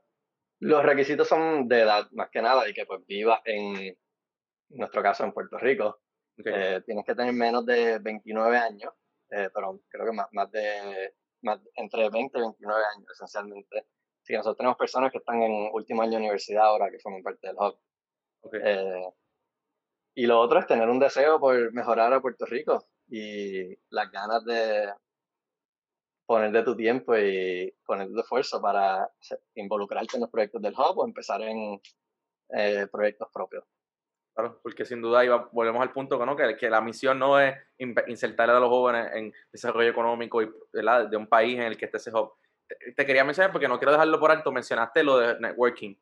Los 0.60 0.84
requisitos 0.84 1.27
son 1.27 1.68
de 1.68 1.82
edad, 1.82 2.08
más 2.13 2.30
que 2.32 2.42
nada, 2.42 2.70
y 2.70 2.74
que 2.74 2.86
pues 2.86 3.06
vivas 3.06 3.42
en, 3.44 3.98
nuestro 4.70 5.03
caso 5.03 5.25
en 5.25 5.34
Puerto 5.34 5.58
Rico. 5.58 6.00
tienes 6.36 7.06
que 7.06 7.15
tener 7.15 7.34
menos 7.34 7.65
de 7.65 8.00
29 8.00 8.58
años 8.58 8.94
eh, 9.30 9.50
pero 9.53 9.80
creo 9.89 10.06
que 10.06 10.12
más, 10.12 10.27
más 10.32 10.51
de 10.51 11.13
más, 11.42 11.60
entre 11.75 12.10
20 12.10 12.38
y 12.38 12.42
29 12.42 12.84
años 12.96 13.12
esencialmente. 13.12 13.80
Así 13.80 14.34
que 14.34 14.38
nosotros 14.38 14.58
tenemos 14.58 14.77
personas 14.77 15.12
que 15.12 15.18
están 15.18 15.42
en 15.42 15.70
último 15.74 16.01
año 16.01 16.12
de 16.12 16.18
universidad 16.18 16.65
ahora 16.65 16.89
que 16.89 17.00
forman 17.00 17.24
parte 17.24 17.48
del 17.48 17.58
hub. 17.58 17.77
Eh, 18.53 19.10
y 20.15 20.25
lo 20.25 20.39
otro 20.39 20.60
es 20.60 20.68
tener 20.68 20.89
un 20.89 21.00
deseo 21.00 21.39
por 21.39 21.74
mejorar 21.74 22.13
a 22.13 22.22
Puerto 22.22 22.46
Rico 22.46 22.88
y 23.08 23.75
las 23.89 24.12
ganas 24.12 24.46
de 24.46 24.94
poner 26.25 26.51
de 26.51 26.63
tu 26.63 26.75
tiempo 26.75 27.18
y 27.18 27.74
poner 27.86 28.10
de 28.10 28.22
esfuerzo 28.22 28.62
para 28.62 29.10
involucrarte 29.56 30.18
en 30.18 30.22
los 30.22 30.30
proyectos 30.30 30.62
del 30.62 30.74
hub 30.74 31.00
o 31.00 31.06
empezar 31.06 31.42
en 31.42 31.82
eh, 32.50 32.88
proyectos 32.92 33.27
propios. 33.34 33.65
Claro, 34.36 34.60
porque 34.63 34.84
sin 34.84 35.00
duda 35.02 35.24
iba, 35.24 35.48
volvemos 35.52 35.82
al 35.82 35.92
punto 35.92 36.24
¿no? 36.25 36.36
que, 36.36 36.70
la 36.70 36.82
misión 36.82 37.20
no 37.20 37.40
es 37.40 37.56
insertar 37.78 38.50
a 38.50 38.60
los 38.60 38.70
jóvenes 38.70 39.12
en 39.13 39.32
desarrollo 39.52 39.90
económico 39.90 40.42
y, 40.42 40.50
de 40.74 41.18
un 41.18 41.28
país 41.28 41.56
en 41.56 41.66
el 41.66 41.78
que 41.78 41.86
esté 41.86 41.98
ese 41.98 42.12
hub. 42.12 42.34
Te, 42.96 43.06
quería 43.06 43.24
mencionar 43.24 43.52
porque 43.52 43.68
no 43.68 43.78
quiero 43.78 43.92
dejarlo 43.92 44.20
por 44.20 44.32
alto, 44.32 44.52
mencionaste 44.52 45.04
lo 45.04 45.20
de 45.20 45.40
networking. 45.40 45.96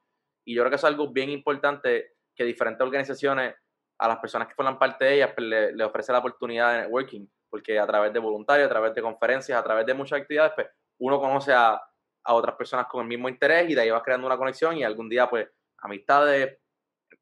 Y 0.46 0.56
yo 0.56 0.62
creo 0.62 0.70
que 0.70 0.78
es 0.78 0.84
algo 0.86 1.10
bien 1.10 1.30
importante 1.30 2.14
que 2.34 2.46
diferentes 2.46 2.82
organizaciones, 2.82 3.54
a 4.00 4.08
las 4.08 4.20
personas 4.20 4.48
que 4.48 4.56
forman 4.56 4.80
parte 4.80 5.06
de 5.06 5.16
ellas, 5.16 5.32
pues, 5.36 5.48
le, 5.48 5.74
le 5.74 5.84
ofrece 5.84 6.14
la 6.14 6.20
oportunidad 6.20 6.74
de 6.74 6.82
networking, 6.84 7.28
porque 7.50 7.78
a 7.78 7.86
través 7.86 8.14
de 8.14 8.20
voluntarios, 8.20 8.66
a 8.66 8.70
través 8.70 8.96
de 8.96 9.02
conferencias, 9.02 9.60
a 9.60 9.64
través 9.64 9.86
de 9.86 9.94
muchas 9.94 10.22
actividades, 10.22 10.54
pues 10.56 10.68
uno 11.00 11.20
conoce 11.20 11.52
a, 11.52 11.80
a 12.24 12.34
otras 12.34 12.56
personas 12.56 12.88
con 12.88 13.02
el 13.02 13.08
mismo 13.08 13.28
interés 13.28 13.70
y 13.70 13.76
de 13.76 13.82
ahí 13.82 13.92
vas 13.92 14.04
creando 14.04 14.26
una 14.26 14.38
conexión 14.38 14.78
y 14.78 14.84
algún 14.84 15.10
día, 15.10 15.30
pues, 15.30 15.50
amistades, 15.80 16.58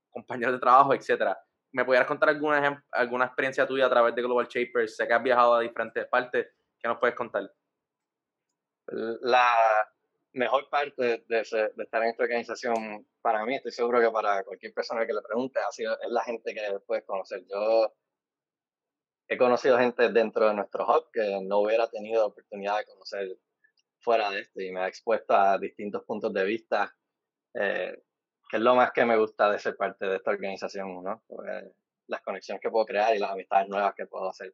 compañeros 0.10 0.54
de 0.54 0.60
trabajo, 0.60 0.94
etcétera. 0.94 1.38
¿Me 1.72 1.86
pudieras 1.86 2.08
contar 2.08 2.30
alguna, 2.30 2.84
alguna 2.92 3.26
experiencia 3.26 3.68
tuya 3.68 3.86
a 3.86 3.90
través 3.90 4.16
de 4.16 4.22
Global 4.22 4.48
Shapers? 4.48 4.96
Sé 4.96 5.08
que 5.08 5.14
has 5.14 5.24
viajado 5.24 5.56
a 5.56 5.62
diferentes 5.62 6.06
partes. 6.08 6.48
¿Qué 6.80 6.88
nos 6.88 6.98
puedes 6.98 7.16
contar? 7.16 7.52
La 8.88 9.56
mejor 10.34 10.70
parte 10.70 11.24
de, 11.28 11.40
estar 11.42 12.04
en 12.04 12.10
esta 12.10 12.24
organización, 12.24 13.08
para 13.22 13.46
mí, 13.46 13.56
estoy 13.56 13.72
seguro 13.72 14.00
que 14.00 14.10
para 14.10 14.44
cualquier 14.44 14.74
persona 14.74 15.06
que 15.06 15.14
le 15.14 15.22
pregunte, 15.22 15.60
ha 15.60 15.72
sido, 15.72 16.00
es 16.00 16.10
la 16.10 16.24
gente 16.24 16.54
que 16.54 16.80
puedes 16.86 17.06
conocer. 17.06 17.44
Yo 17.48 17.94
he 19.28 19.38
conocido 19.38 19.78
gente 19.78 20.10
dentro 20.10 20.48
de 20.48 20.56
nuestro 20.56 20.86
hub 20.86 21.12
que 21.12 21.40
no 21.44 21.60
hubiera 21.60 21.88
tenido 21.88 22.26
oportunidad 22.28 22.80
de 22.80 22.86
conocer 22.86 23.38
fuera 24.00 24.32
de 24.32 24.42
este 24.42 24.66
y 24.66 24.72
me 24.72 24.82
ha 24.82 24.88
expuesto 24.88 25.36
a 25.36 25.58
distintos 25.58 26.04
puntos 26.04 26.34
de 26.34 26.44
vista 26.46 26.96
eh, 27.54 28.02
que 28.50 28.58
es 28.58 28.64
lo 28.64 28.76
más 28.76 28.92
que 28.92 29.06
me 29.06 29.16
gusta 29.16 29.52
de 29.52 29.60
ser 29.60 29.78
parte 29.78 30.08
de 30.08 30.16
esta 30.16 30.32
organización, 30.32 31.04
¿no? 31.04 31.24
las 32.08 32.22
conexiones 32.22 32.62
que 32.62 32.72
puedo 32.72 32.86
crear 32.86 33.16
y 33.16 33.20
las 33.20 33.32
amistades 33.32 33.70
nuevas 33.70 33.94
que 33.96 34.08
puedo 34.08 34.28
hacer. 34.28 34.54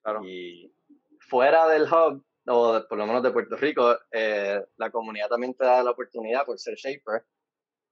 Claro. 0.00 0.20
Y 0.24 0.72
fuera 1.18 1.66
del 1.66 1.82
hub, 1.82 2.24
o 2.46 2.86
por 2.88 2.96
lo 2.96 3.06
menos 3.06 3.24
de 3.24 3.32
Puerto 3.32 3.56
Rico, 3.56 3.98
eh, 4.12 4.62
la 4.76 4.90
comunidad 4.92 5.28
también 5.28 5.54
te 5.54 5.64
da 5.64 5.82
la 5.82 5.90
oportunidad, 5.90 6.46
por 6.46 6.56
ser 6.60 6.76
Shaper, 6.76 7.26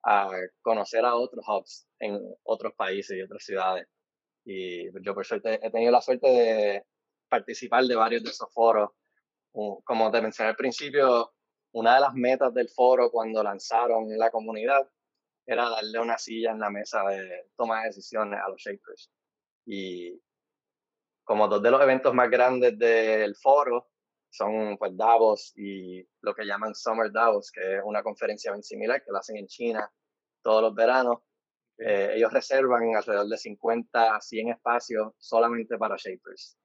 a 0.05 0.31
conocer 0.63 1.05
a 1.05 1.17
otros 1.17 1.45
hubs 1.49 1.89
en 1.99 2.21
otros 2.45 2.73
países 2.75 3.17
y 3.17 3.23
otras 3.23 3.45
ciudades. 3.45 3.89
Y 4.45 4.93
yo 5.03 5.15
por 5.15 5.27
suerte 5.27 5.59
he 5.61 5.71
tenido 5.71 5.91
la 5.91 6.01
suerte 6.01 6.29
de 6.29 6.85
participar 7.29 7.85
de 7.85 7.97
varios 7.97 8.23
de 8.23 8.31
esos 8.31 8.53
foros. 8.53 8.91
Como 9.51 10.11
te 10.13 10.21
mencioné 10.21 10.51
al 10.51 10.57
principio, 10.57 11.33
una 11.73 11.95
de 11.95 12.01
las 12.03 12.15
metas 12.15 12.55
del 12.55 12.69
foro 12.69 13.11
cuando 13.11 13.43
lanzaron 13.43 14.07
la 14.17 14.31
comunidad 14.31 14.89
era 15.47 15.69
darle 15.69 15.99
una 15.99 16.19
silla 16.19 16.53
en 16.53 16.61
la 16.61 16.71
mesa 16.71 17.05
de 17.05 17.49
toma 17.57 17.81
de 17.81 17.89
decisiones 17.89 18.41
a 18.41 18.49
los 18.49 18.61
shapers. 18.61 19.11
Y 19.67 20.21
como 21.25 21.49
dos 21.49 21.63
de 21.63 21.71
los 21.71 21.81
eventos 21.83 22.15
más 22.15 22.31
grandes 22.31 22.79
del 22.79 23.35
foro 23.37 23.91
son 24.31 24.77
pues 24.79 24.97
Davos 24.97 25.53
y 25.57 26.07
lo 26.21 26.35
que 26.35 26.45
llaman 26.45 26.75
Summer 26.75 27.11
Davos, 27.13 27.51
que 27.53 27.77
es 27.77 27.83
una 27.85 28.03
conferencia 28.03 28.53
bien 28.53 28.63
similar 28.63 29.03
que 29.03 29.13
la 29.13 29.21
hacen 29.21 29.37
en 29.37 29.47
China 29.47 29.91
todos 30.43 30.63
los 30.63 30.75
veranos. 30.75 31.19
Eh, 31.79 32.13
ellos 32.17 32.33
reservan 32.33 32.95
alrededor 32.95 33.29
de 33.29 33.37
50 33.37 34.17
a 34.17 34.21
100 34.21 34.51
espacios 34.51 35.13
solamente 35.19 35.79
para 35.79 35.97
shapers. 35.97 36.57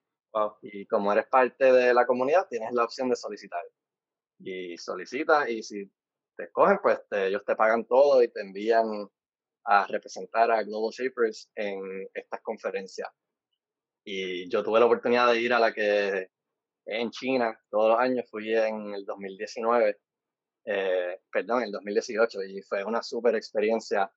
Y 0.62 0.86
como 0.86 1.12
eres 1.12 1.28
parte 1.28 1.72
de 1.72 1.94
la 1.94 2.06
comunidad, 2.06 2.48
tienes 2.48 2.72
la 2.74 2.84
opción 2.84 3.10
de 3.10 3.16
solicitar. 3.16 3.64
Y 4.40 4.78
solicitas 4.78 5.50
y 5.50 5.64
si 5.64 5.92
te 6.40 6.46
escogen, 6.46 6.80
pues 6.82 7.02
ellos 7.12 7.44
te 7.46 7.54
pagan 7.54 7.84
todo 7.84 8.24
y 8.24 8.30
te 8.30 8.40
envían 8.40 8.86
a 9.66 9.86
representar 9.88 10.50
a 10.50 10.64
Global 10.64 10.90
Shapers 10.90 11.52
en 11.54 12.08
estas 12.14 12.40
conferencias. 12.42 13.10
Y 14.06 14.50
yo 14.50 14.64
tuve 14.64 14.80
la 14.80 14.86
oportunidad 14.86 15.34
de 15.34 15.42
ir 15.42 15.52
a 15.52 15.60
la 15.60 15.74
que 15.74 16.30
en 16.86 17.12
China 17.12 17.60
todos 17.70 17.90
los 17.90 18.00
años, 18.00 18.26
fui 18.32 18.56
en 18.56 18.94
el 18.94 19.04
2019, 19.06 20.00
eh, 20.64 21.20
perdón, 21.30 21.58
en 21.60 21.66
el 21.66 21.72
2018, 21.74 22.44
y 22.44 22.62
fue 22.62 22.86
una 22.86 23.04
súper 23.04 23.36
experiencia. 23.36 24.10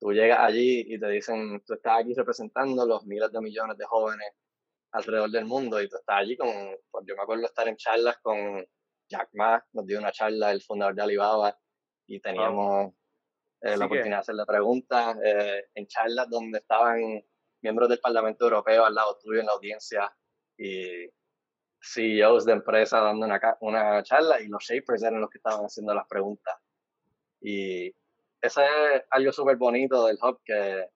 Tú 0.00 0.12
llegas 0.12 0.40
allí 0.40 0.84
y 0.84 0.98
te 0.98 1.08
dicen, 1.08 1.62
tú 1.64 1.74
estás 1.74 2.00
aquí 2.00 2.12
representando 2.12 2.84
los 2.86 3.06
miles 3.06 3.30
de 3.30 3.40
millones 3.40 3.78
de 3.78 3.84
jóvenes 3.84 4.32
alrededor 4.90 5.30
del 5.30 5.44
mundo 5.44 5.80
y 5.80 5.88
tú 5.88 5.96
estás 5.96 6.16
allí 6.18 6.36
con, 6.36 6.48
pues 6.90 7.04
yo 7.06 7.14
me 7.14 7.22
acuerdo 7.22 7.46
estar 7.46 7.68
en 7.68 7.76
charlas 7.76 8.18
con 8.20 8.66
Jack 9.08 9.28
Ma, 9.34 9.64
nos 9.74 9.86
dio 9.86 10.00
una 10.00 10.10
charla, 10.10 10.50
el 10.50 10.60
fundador 10.60 10.96
de 10.96 11.02
Alibaba, 11.02 11.56
y 12.08 12.20
teníamos 12.20 12.94
eh, 13.60 13.76
la 13.76 13.84
oportunidad 13.84 14.16
de 14.16 14.20
hacerle 14.20 14.46
preguntas 14.46 15.16
eh, 15.22 15.66
en 15.74 15.86
charlas 15.86 16.28
donde 16.28 16.58
estaban 16.58 17.22
miembros 17.60 17.88
del 17.88 18.00
Parlamento 18.00 18.44
Europeo 18.44 18.84
al 18.84 18.94
lado 18.94 19.18
tuyo 19.22 19.40
en 19.40 19.46
la 19.46 19.52
audiencia 19.52 20.10
y 20.56 21.06
CEOs 21.80 22.44
de 22.46 22.52
empresas 22.52 23.02
dando 23.02 23.26
una, 23.26 23.40
una 23.60 24.02
charla 24.02 24.40
y 24.40 24.48
los 24.48 24.64
shapers 24.64 25.02
eran 25.02 25.20
los 25.20 25.30
que 25.30 25.38
estaban 25.38 25.64
haciendo 25.64 25.94
las 25.94 26.06
preguntas. 26.08 26.56
Y 27.40 27.94
eso 28.40 28.62
es 28.62 29.02
algo 29.10 29.32
súper 29.32 29.56
bonito 29.56 30.06
del 30.06 30.18
hub 30.20 30.40
que, 30.44 30.88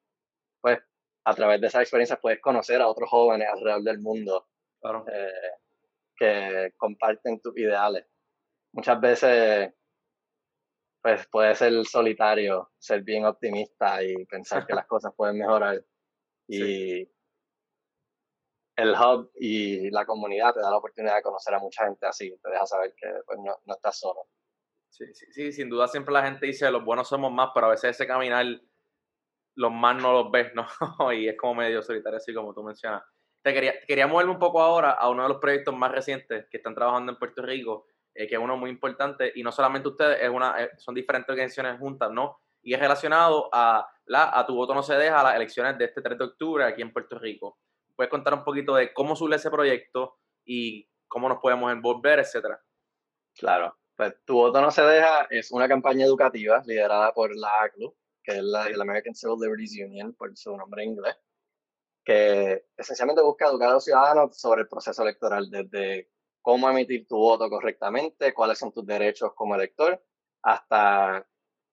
pues, 0.61 0.79
a 1.25 1.35
través 1.35 1.61
de 1.61 1.67
esa 1.67 1.83
experiencia 1.83 2.21
puedes 2.21 2.41
conocer 2.41 2.81
a 2.81 2.89
otros 2.89 3.11
jóvenes 3.11 3.49
alrededor 3.53 3.83
del 3.83 4.01
mundo 4.01 4.49
eh, 4.83 5.53
que 6.17 6.73
comparten 6.77 7.41
tus 7.41 7.57
ideales. 7.57 8.07
Muchas 8.73 9.01
veces 9.01 9.73
pues 11.03 11.27
puede 11.27 11.55
ser 11.57 11.85
solitario, 11.85 12.71
ser 12.79 13.03
bien 13.03 13.25
optimista 13.25 14.03
y 14.03 14.25
pensar 14.27 14.67
que 14.67 14.75
las 14.75 14.87
cosas 14.89 15.13
pueden 15.17 15.39
mejorar. 15.39 15.85
Y 16.49 17.09
el 18.77 18.95
hub 18.95 19.31
y 19.35 19.91
la 19.91 20.07
comunidad 20.07 20.55
te 20.55 20.61
da 20.61 20.71
la 20.71 20.79
oportunidad 20.79 21.17
de 21.17 21.23
conocer 21.23 21.55
a 21.55 21.59
mucha 21.59 21.85
gente 21.85 22.07
así, 22.07 22.37
te 22.43 22.51
deja 22.51 22.67
saber 22.67 22.95
que 22.97 23.09
pues, 23.27 23.39
no, 23.39 23.57
no 23.65 23.75
estás 23.75 23.99
solo. 23.99 24.29
Sí, 24.89 25.07
sí, 25.15 25.27
sí, 25.31 25.53
sin 25.53 25.69
duda 25.69 25.89
siempre 25.89 26.13
la 26.13 26.23
gente 26.23 26.47
dice 26.47 26.71
los 26.71 26.85
buenos 26.85 27.09
somos 27.09 27.33
más, 27.33 27.51
pero 27.55 27.67
a 27.67 27.71
veces 27.71 27.91
ese 27.91 28.07
caminar 28.07 28.47
los 29.55 29.73
más 29.73 30.01
no 30.01 30.13
los 30.13 30.31
ves, 30.31 30.53
¿no? 30.55 30.67
y 31.13 31.29
es 31.29 31.37
como 31.37 31.57
medio 31.57 31.83
solitario, 31.83 32.19
así 32.19 32.33
como 32.33 32.55
tú 32.55 32.63
mencionas. 32.63 33.03
Te 33.43 33.53
quería, 33.53 33.75
quería 33.87 34.07
moverme 34.07 34.33
un 34.33 34.39
poco 34.39 34.63
ahora 34.63 34.93
a 34.93 35.11
uno 35.11 35.25
de 35.25 35.31
los 35.31 35.39
proyectos 35.39 35.75
más 35.75 35.91
recientes 35.91 36.47
que 36.49 36.59
están 36.59 36.75
trabajando 36.75 37.13
en 37.13 37.19
Puerto 37.19 37.43
Rico, 37.43 37.87
eh, 38.15 38.27
que 38.27 38.35
es 38.35 38.41
uno 38.41 38.57
muy 38.57 38.71
importante, 38.71 39.33
y 39.35 39.43
no 39.43 39.53
solamente 39.53 39.89
ustedes, 39.89 40.23
es 40.23 40.31
una, 40.31 40.63
eh, 40.63 40.71
son 40.79 40.95
diferentes 40.95 41.31
organizaciones 41.31 41.79
juntas, 41.79 42.11
¿no? 42.11 42.39
Y 42.63 42.75
es 42.75 42.81
relacionado 42.81 43.49
a, 43.53 43.89
la, 44.07 44.39
a 44.39 44.47
tu 44.47 44.55
voto 44.55 44.75
no 44.75 44.83
se 44.83 44.95
deja 44.95 45.21
a 45.21 45.25
las 45.25 45.37
elecciones 45.37 45.77
de 45.79 45.87
este 45.87 46.01
3 46.01 46.19
de 46.19 46.25
octubre 46.25 46.65
aquí 46.65 46.83
en 46.83 46.93
Puerto 46.93 47.19
Rico. 47.19 47.59
¿Puedes 47.97 48.11
contar 48.11 48.35
un 48.35 48.45
poquito 48.45 48.75
de 48.75 48.93
cómo 48.93 49.17
surge 49.17 49.37
ese 49.37 49.51
proyecto 49.51 50.19
y 50.45 50.89
cómo 51.09 51.29
nos 51.29 51.39
podemos 51.39 51.73
envolver, 51.73 52.21
etcétera? 52.21 52.61
Claro, 53.35 53.77
pues 53.97 54.15
Tu 54.25 54.35
voto 54.35 54.61
no 54.61 54.71
se 54.71 54.83
deja 54.83 55.27
es 55.31 55.51
una 55.53 55.69
campaña 55.69 56.05
educativa 56.05 56.63
liderada 56.65 57.13
por 57.13 57.35
la 57.37 57.63
ACLU, 57.63 57.95
que 58.23 58.33
es 58.39 58.43
la, 58.43 58.65
American 58.81 59.15
Civil 59.15 59.37
Liberties 59.41 59.79
Union, 59.85 60.15
por 60.15 60.37
su 60.37 60.57
nombre 60.57 60.85
en 60.85 60.91
inglés, 60.91 61.17
que 62.05 62.67
esencialmente 62.77 63.23
busca 63.23 63.47
educar 63.47 63.71
a 63.71 63.75
los 63.75 63.85
ciudadanos 63.85 64.39
sobre 64.39 64.63
el 64.63 64.69
proceso 64.69 65.03
electoral, 65.03 65.51
desde 65.51 66.11
cómo 66.43 66.69
emitir 66.69 67.07
tu 67.07 67.17
voto 67.17 67.49
correctamente, 67.49 68.35
cuáles 68.35 68.59
son 68.59 68.73
tus 68.73 68.85
derechos 68.85 69.33
como 69.35 69.55
elector, 69.55 70.03
hasta 70.43 71.27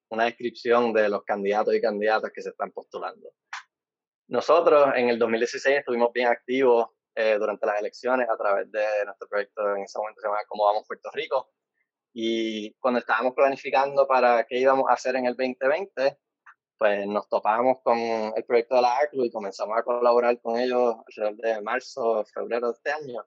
una 0.09 0.25
descripción 0.25 0.93
de 0.93 1.09
los 1.09 1.23
candidatos 1.23 1.73
y 1.73 1.81
candidatas 1.81 2.31
que 2.31 2.41
se 2.41 2.49
están 2.49 2.71
postulando. 2.71 3.31
Nosotros 4.27 4.93
en 4.95 5.09
el 5.09 5.17
2016 5.17 5.79
estuvimos 5.79 6.13
bien 6.13 6.27
activos 6.27 6.87
eh, 7.15 7.35
durante 7.39 7.65
las 7.65 7.79
elecciones 7.79 8.29
a 8.29 8.37
través 8.37 8.71
de 8.71 8.85
nuestro 9.05 9.27
proyecto 9.27 9.75
en 9.75 9.83
ese 9.83 9.97
momento 9.97 10.21
se 10.21 10.27
llama 10.27 10.39
Cómo 10.47 10.65
Vamos 10.65 10.87
Puerto 10.87 11.09
Rico. 11.13 11.51
Y 12.13 12.73
cuando 12.75 12.99
estábamos 12.99 13.33
planificando 13.33 14.07
para 14.07 14.45
qué 14.45 14.59
íbamos 14.59 14.89
a 14.89 14.93
hacer 14.93 15.15
en 15.15 15.25
el 15.25 15.35
2020, 15.35 16.17
pues 16.77 17.07
nos 17.07 17.27
topamos 17.27 17.77
con 17.83 17.97
el 17.97 18.43
proyecto 18.45 18.75
de 18.75 18.81
la 18.81 18.97
ACLU 18.99 19.25
y 19.25 19.31
comenzamos 19.31 19.77
a 19.77 19.83
colaborar 19.83 20.39
con 20.41 20.59
ellos 20.59 20.95
alrededor 21.07 21.35
de 21.37 21.61
marzo, 21.61 22.23
febrero 22.25 22.67
de 22.67 22.73
este 22.73 22.91
año 22.91 23.25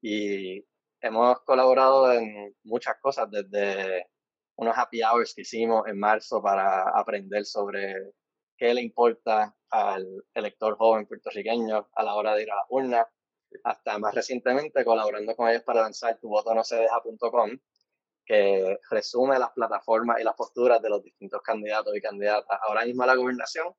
y 0.00 0.64
hemos 1.00 1.40
colaborado 1.42 2.12
en 2.12 2.54
muchas 2.64 2.96
cosas, 3.00 3.30
desde 3.30 4.08
unos 4.56 4.76
happy 4.76 5.02
hours 5.02 5.34
que 5.34 5.42
hicimos 5.42 5.86
en 5.86 5.98
marzo 5.98 6.42
para 6.42 6.88
aprender 6.90 7.44
sobre 7.44 8.12
qué 8.56 8.72
le 8.74 8.82
importa 8.82 9.54
al 9.70 10.06
elector 10.34 10.76
joven 10.76 11.06
puertorriqueño 11.06 11.88
a 11.92 12.02
la 12.02 12.14
hora 12.14 12.34
de 12.34 12.42
ir 12.42 12.50
a 12.50 12.56
la 12.56 12.64
urna, 12.70 13.08
hasta 13.64 13.98
más 13.98 14.14
recientemente 14.14 14.84
colaborando 14.84 15.34
con 15.36 15.48
ellos 15.48 15.62
para 15.62 15.82
lanzar 15.82 16.18
tu 16.18 16.28
voto 16.28 16.54
no 16.54 16.64
se 16.64 16.76
deja.com, 16.76 17.50
que 18.24 18.78
resume 18.90 19.38
las 19.38 19.52
plataformas 19.52 20.20
y 20.20 20.24
las 20.24 20.34
posturas 20.34 20.82
de 20.82 20.90
los 20.90 21.02
distintos 21.02 21.42
candidatos 21.42 21.94
y 21.96 22.00
candidatas 22.00 22.58
ahora 22.62 22.84
mismo 22.84 23.02
a 23.04 23.06
la 23.06 23.14
gobernación 23.14 23.74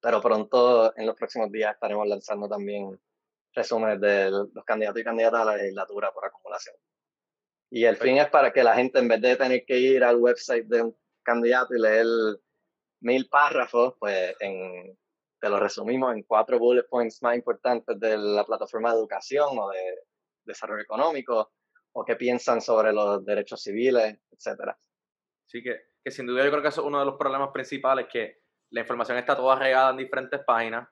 pero 0.00 0.20
pronto 0.20 0.96
en 0.96 1.06
los 1.06 1.16
próximos 1.16 1.50
días 1.50 1.74
estaremos 1.74 2.06
lanzando 2.06 2.48
también 2.48 2.98
resúmenes 3.58 4.00
de 4.00 4.30
los 4.30 4.64
candidatos 4.64 5.00
y 5.00 5.04
candidatas 5.04 5.40
a 5.40 5.44
la 5.44 5.56
legislatura 5.56 6.10
por 6.12 6.24
acumulación. 6.24 6.76
Y 7.70 7.84
el 7.84 7.96
fin 7.96 8.16
es 8.16 8.28
para 8.30 8.52
que 8.52 8.62
la 8.62 8.74
gente, 8.74 8.98
en 8.98 9.08
vez 9.08 9.20
de 9.20 9.36
tener 9.36 9.64
que 9.66 9.78
ir 9.78 10.02
al 10.02 10.16
website 10.16 10.66
de 10.66 10.82
un 10.82 10.96
candidato 11.22 11.74
y 11.74 11.80
leer 11.80 12.06
mil 13.00 13.28
párrafos, 13.28 13.94
pues 13.98 14.34
en, 14.40 14.96
te 15.40 15.48
lo 15.48 15.60
resumimos 15.60 16.14
en 16.14 16.22
cuatro 16.22 16.58
bullet 16.58 16.88
points 16.88 17.22
más 17.22 17.36
importantes 17.36 17.98
de 18.00 18.16
la 18.16 18.44
plataforma 18.44 18.92
de 18.92 18.98
educación 18.98 19.58
o 19.58 19.68
de 19.68 19.98
desarrollo 20.44 20.82
económico, 20.82 21.52
o 21.92 22.04
qué 22.04 22.16
piensan 22.16 22.60
sobre 22.60 22.92
los 22.92 23.24
derechos 23.24 23.62
civiles, 23.62 24.18
etcétera. 24.30 24.78
Sí, 25.46 25.62
que, 25.62 25.76
que 26.02 26.10
sin 26.10 26.26
duda 26.26 26.44
yo 26.44 26.50
creo 26.50 26.62
que 26.62 26.68
eso 26.68 26.80
es 26.80 26.86
uno 26.86 27.00
de 27.00 27.04
los 27.04 27.16
problemas 27.16 27.50
principales, 27.52 28.06
que 28.10 28.38
la 28.70 28.80
información 28.80 29.18
está 29.18 29.36
toda 29.36 29.58
regada 29.58 29.90
en 29.90 29.98
diferentes 29.98 30.40
páginas 30.44 30.88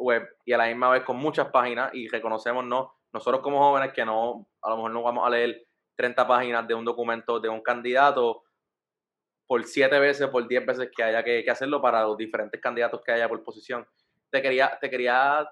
web 0.00 0.28
y 0.44 0.52
a 0.52 0.58
la 0.58 0.66
misma 0.66 0.90
vez 0.90 1.02
con 1.04 1.16
muchas 1.16 1.48
páginas 1.50 1.90
y 1.94 2.08
reconocemos, 2.08 2.64
¿no? 2.64 2.94
Nosotros 3.12 3.42
como 3.42 3.58
jóvenes 3.58 3.92
que 3.92 4.04
no, 4.04 4.48
a 4.62 4.70
lo 4.70 4.76
mejor 4.76 4.90
no 4.92 5.02
vamos 5.02 5.26
a 5.26 5.30
leer 5.30 5.66
30 5.96 6.26
páginas 6.26 6.66
de 6.66 6.74
un 6.74 6.84
documento 6.84 7.38
de 7.40 7.48
un 7.48 7.60
candidato 7.60 8.44
por 9.46 9.64
siete 9.64 9.98
veces, 9.98 10.28
por 10.28 10.46
diez 10.46 10.64
veces 10.64 10.90
que 10.94 11.02
haya 11.02 11.24
que, 11.24 11.44
hacerlo 11.50 11.82
para 11.82 12.02
los 12.02 12.16
diferentes 12.16 12.60
candidatos 12.60 13.02
que 13.04 13.12
haya 13.12 13.28
por 13.28 13.42
posición. 13.42 13.86
Te 14.30 14.40
quería, 14.40 14.78
te 14.80 14.88
quería 14.88 15.48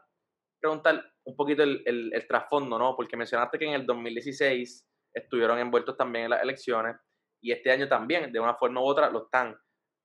preguntar 0.60 1.04
un 1.24 1.36
poquito 1.36 1.64
el, 1.64 1.82
el, 1.84 2.26
trasfondo, 2.28 2.78
¿no? 2.78 2.94
Porque 2.94 3.16
mencionaste 3.16 3.58
que 3.58 3.66
en 3.66 3.72
el 3.72 3.84
2016 3.84 4.86
estuvieron 5.12 5.58
envueltos 5.58 5.96
también 5.96 6.26
en 6.26 6.30
las 6.30 6.42
elecciones 6.42 6.96
y 7.40 7.52
este 7.52 7.70
año 7.70 7.88
también, 7.88 8.32
de 8.32 8.40
una 8.40 8.54
forma 8.54 8.80
u 8.80 8.84
otra, 8.84 9.10
lo 9.10 9.24
están. 9.24 9.56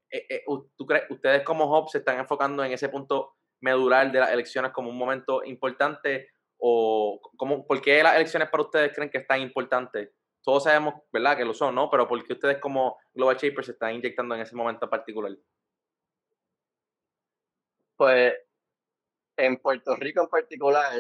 Eh, 0.10 0.26
eh, 0.30 0.44
¿tú 0.76 0.86
crees, 0.86 1.06
¿Ustedes 1.10 1.44
como 1.44 1.66
Hub 1.66 1.90
se 1.90 2.00
están 2.00 2.20
enfocando 2.20 2.64
en 2.64 2.72
ese 2.72 2.90
punto 2.90 3.36
medular 3.64 4.12
de 4.12 4.20
las 4.20 4.32
elecciones 4.32 4.72
como 4.72 4.90
un 4.90 4.98
momento 4.98 5.44
importante? 5.44 6.30
¿O 6.58 7.20
cómo, 7.38 7.66
por 7.66 7.82
qué 7.82 8.04
las 8.04 8.16
elecciones 8.16 8.50
para 8.50 8.64
ustedes 8.64 8.94
creen 8.94 9.10
que 9.10 9.18
es 9.18 9.28
tan 9.28 9.42
importante 9.42 10.14
todos 10.44 10.64
sabemos, 10.64 10.96
¿verdad?, 11.12 11.38
que 11.38 11.46
lo 11.46 11.54
son, 11.54 11.74
¿no? 11.74 11.90
Pero 11.90 12.08
¿por 12.08 12.24
qué 12.24 12.34
ustedes 12.34 12.60
como 12.60 12.98
Global 13.14 13.38
Shapers 13.38 13.68
se 13.68 13.72
están 13.72 13.96
inyectando 13.96 14.36
en 14.36 14.42
ese 14.42 14.56
momento 14.56 14.90
particular? 14.90 15.32
Pues 17.96 18.34
en 19.38 19.58
Puerto 19.58 19.96
Rico 19.96 20.22
en 20.22 20.28
particular 20.28 20.92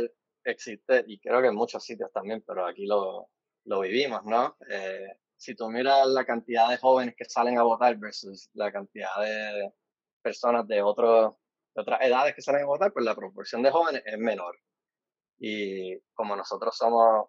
existe, 0.46 1.03
y 1.08 1.20
creo 1.20 1.41
que 1.41 1.48
en 1.48 1.55
muchos 1.55 1.84
sitios 1.84 2.12
también, 2.13 2.41
pero 2.48 2.65
aquí 2.65 2.86
lo, 2.86 3.29
lo 3.65 3.82
vivimos, 3.82 4.24
¿no? 4.24 4.55
Eh, 4.70 5.20
si 5.36 5.55
tú 5.55 5.70
miras 5.70 6.08
la 6.08 6.25
cantidad 6.25 6.70
de 6.70 6.77
jóvenes 6.77 7.15
que 7.17 7.25
salen 7.25 7.58
a 7.58 7.63
votar 7.63 7.98
versus 7.98 8.50
la 8.53 8.72
cantidad 8.72 9.10
de 9.20 9.74
personas 10.22 10.65
de, 10.67 10.82
otros 10.82 11.36
de 11.75 11.82
otras 11.82 12.01
edades 12.01 12.36
que 12.36 12.42
salen 12.42 12.63
a 12.63 12.68
votar, 12.68 12.94
pues 12.94 13.06
la 13.06 13.15
proporción 13.15 13.62
de 13.63 13.72
jóvenes 13.72 14.03
es 14.06 14.18
menor. 14.18 14.58
Y 15.39 16.00
como 16.13 16.36
nosotros 16.36 16.75
somos 16.77 17.27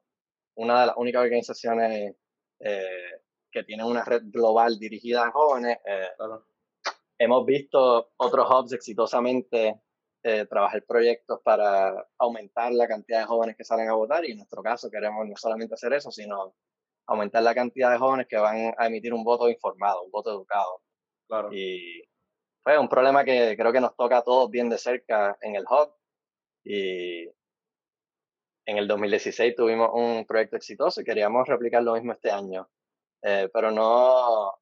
una 0.56 0.80
de 0.80 0.86
las 0.86 0.96
únicas 0.96 1.22
organizaciones 1.22 2.14
eh, 2.60 3.20
que 3.50 3.64
tienen 3.64 3.86
una 3.86 4.04
red 4.04 4.22
global 4.26 4.78
dirigida 4.78 5.26
a 5.26 5.30
jóvenes. 5.30 5.78
Eh, 5.86 6.08
hemos 7.18 7.46
visto 7.46 8.12
otros 8.16 8.46
hubs 8.50 8.72
exitosamente 8.72 9.80
eh, 10.22 10.46
trabajar 10.46 10.84
proyectos 10.84 11.40
para 11.44 11.94
aumentar 12.18 12.72
la 12.72 12.88
cantidad 12.88 13.20
de 13.20 13.26
jóvenes 13.26 13.56
que 13.56 13.64
salen 13.64 13.88
a 13.88 13.94
votar 13.94 14.24
y 14.24 14.32
en 14.32 14.38
nuestro 14.38 14.62
caso 14.62 14.90
queremos 14.90 15.26
no 15.26 15.36
solamente 15.36 15.74
hacer 15.74 15.92
eso, 15.92 16.10
sino 16.10 16.54
aumentar 17.06 17.42
la 17.42 17.54
cantidad 17.54 17.92
de 17.92 17.98
jóvenes 17.98 18.26
que 18.28 18.38
van 18.38 18.74
a 18.76 18.86
emitir 18.86 19.14
un 19.14 19.22
voto 19.22 19.48
informado, 19.48 20.02
un 20.02 20.10
voto 20.10 20.30
educado. 20.30 20.80
Claro. 21.28 21.52
Y 21.52 22.02
fue 22.64 22.78
un 22.78 22.88
problema 22.88 23.24
que 23.24 23.56
creo 23.56 23.72
que 23.72 23.80
nos 23.80 23.94
toca 23.94 24.18
a 24.18 24.22
todos 24.22 24.50
bien 24.50 24.70
de 24.70 24.78
cerca 24.78 25.36
en 25.42 25.54
el 25.54 25.64
hub 25.64 25.94
y 26.64 27.28
en 28.66 28.78
el 28.78 28.88
2016 28.88 29.54
tuvimos 29.54 29.90
un 29.92 30.24
proyecto 30.24 30.56
exitoso 30.56 31.02
y 31.02 31.04
queríamos 31.04 31.46
replicar 31.46 31.82
lo 31.82 31.92
mismo 31.92 32.12
este 32.12 32.30
año. 32.30 32.66
Eh, 33.20 33.50
pero 33.52 33.70
no, 33.70 34.54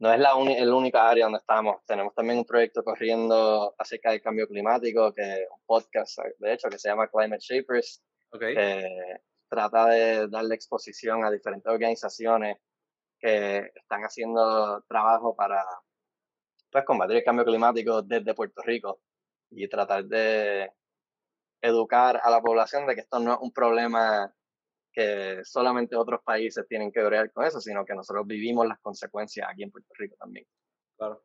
no 0.00 0.12
es 0.12 0.18
la 0.18 0.32
el 0.58 0.72
única 0.72 1.08
área 1.08 1.26
donde 1.26 1.38
estamos. 1.38 1.84
Tenemos 1.86 2.12
también 2.14 2.38
un 2.38 2.44
proyecto 2.44 2.82
corriendo 2.82 3.76
acerca 3.78 4.10
del 4.10 4.20
cambio 4.20 4.48
climático, 4.48 5.14
que 5.14 5.46
un 5.48 5.60
podcast, 5.64 6.18
de 6.38 6.52
hecho, 6.52 6.68
que 6.68 6.78
se 6.80 6.88
llama 6.88 7.08
Climate 7.08 7.40
Shapers. 7.40 8.02
Okay. 8.32 8.56
trata 9.48 9.86
de 9.86 10.26
darle 10.26 10.56
exposición 10.56 11.24
a 11.24 11.30
diferentes 11.30 11.72
organizaciones 11.72 12.58
que 13.20 13.70
están 13.76 14.02
haciendo 14.02 14.82
trabajo 14.88 15.36
para 15.36 15.64
pues, 16.74 16.84
combatir 16.84 17.18
el 17.18 17.24
cambio 17.24 17.44
climático 17.44 18.02
desde 18.02 18.34
Puerto 18.34 18.60
Rico 18.62 19.00
y 19.48 19.68
tratar 19.68 20.04
de 20.06 20.72
educar 21.62 22.20
a 22.20 22.28
la 22.28 22.42
población 22.42 22.84
de 22.84 22.96
que 22.96 23.02
esto 23.02 23.20
no 23.20 23.34
es 23.34 23.38
un 23.40 23.52
problema 23.52 24.34
que 24.92 25.44
solamente 25.44 25.94
otros 25.94 26.20
países 26.24 26.66
tienen 26.66 26.90
que 26.90 27.00
ver 27.02 27.30
con 27.32 27.44
eso, 27.44 27.60
sino 27.60 27.84
que 27.84 27.94
nosotros 27.94 28.26
vivimos 28.26 28.66
las 28.66 28.80
consecuencias 28.80 29.48
aquí 29.48 29.62
en 29.62 29.70
Puerto 29.70 29.94
Rico 29.96 30.16
también. 30.18 30.44
Claro. 30.96 31.22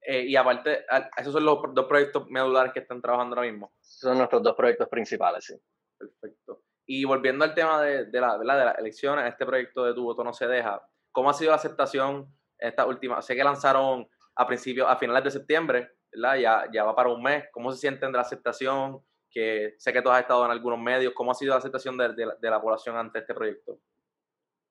Eh, 0.00 0.22
y 0.22 0.34
aparte, 0.34 0.84
esos 1.16 1.32
son 1.32 1.44
los 1.44 1.58
dos 1.72 1.86
proyectos 1.86 2.28
medulares 2.28 2.72
que 2.72 2.80
están 2.80 3.00
trabajando 3.00 3.36
ahora 3.36 3.48
mismo. 3.48 3.72
Son 3.80 4.18
nuestros 4.18 4.42
dos 4.42 4.56
proyectos 4.56 4.88
principales, 4.88 5.44
sí. 5.44 5.54
Perfecto. 5.96 6.64
Y 6.84 7.04
volviendo 7.04 7.44
al 7.44 7.54
tema 7.54 7.80
de, 7.80 8.06
de, 8.06 8.20
la, 8.20 8.36
de 8.38 8.44
las 8.44 8.78
elecciones, 8.78 9.24
este 9.26 9.46
proyecto 9.46 9.84
de 9.84 9.94
Tu 9.94 10.02
Voto 10.02 10.24
No 10.24 10.32
Se 10.32 10.48
Deja, 10.48 10.84
¿cómo 11.12 11.30
ha 11.30 11.34
sido 11.34 11.52
la 11.52 11.58
aceptación 11.58 12.28
esta 12.58 12.86
última? 12.86 13.22
Sé 13.22 13.36
que 13.36 13.44
lanzaron 13.44 14.08
a 14.36 14.46
principios, 14.46 14.86
a 14.88 14.96
finales 14.96 15.24
de 15.24 15.30
septiembre, 15.30 15.96
ya, 16.12 16.64
ya 16.72 16.84
va 16.84 16.94
para 16.94 17.08
un 17.08 17.22
mes. 17.22 17.44
¿Cómo 17.52 17.72
se 17.72 17.78
sienten 17.78 18.12
de 18.12 18.18
la 18.18 18.22
aceptación? 18.22 19.02
Que 19.30 19.74
sé 19.78 19.92
que 19.92 20.02
tú 20.02 20.10
has 20.10 20.20
estado 20.20 20.44
en 20.44 20.50
algunos 20.50 20.78
medios. 20.78 21.12
¿Cómo 21.14 21.30
ha 21.30 21.34
sido 21.34 21.52
la 21.52 21.58
aceptación 21.58 21.96
de, 21.96 22.08
de, 22.14 22.50
la 22.50 22.60
población 22.60 22.96
ante 22.96 23.20
este 23.20 23.34
proyecto? 23.34 23.78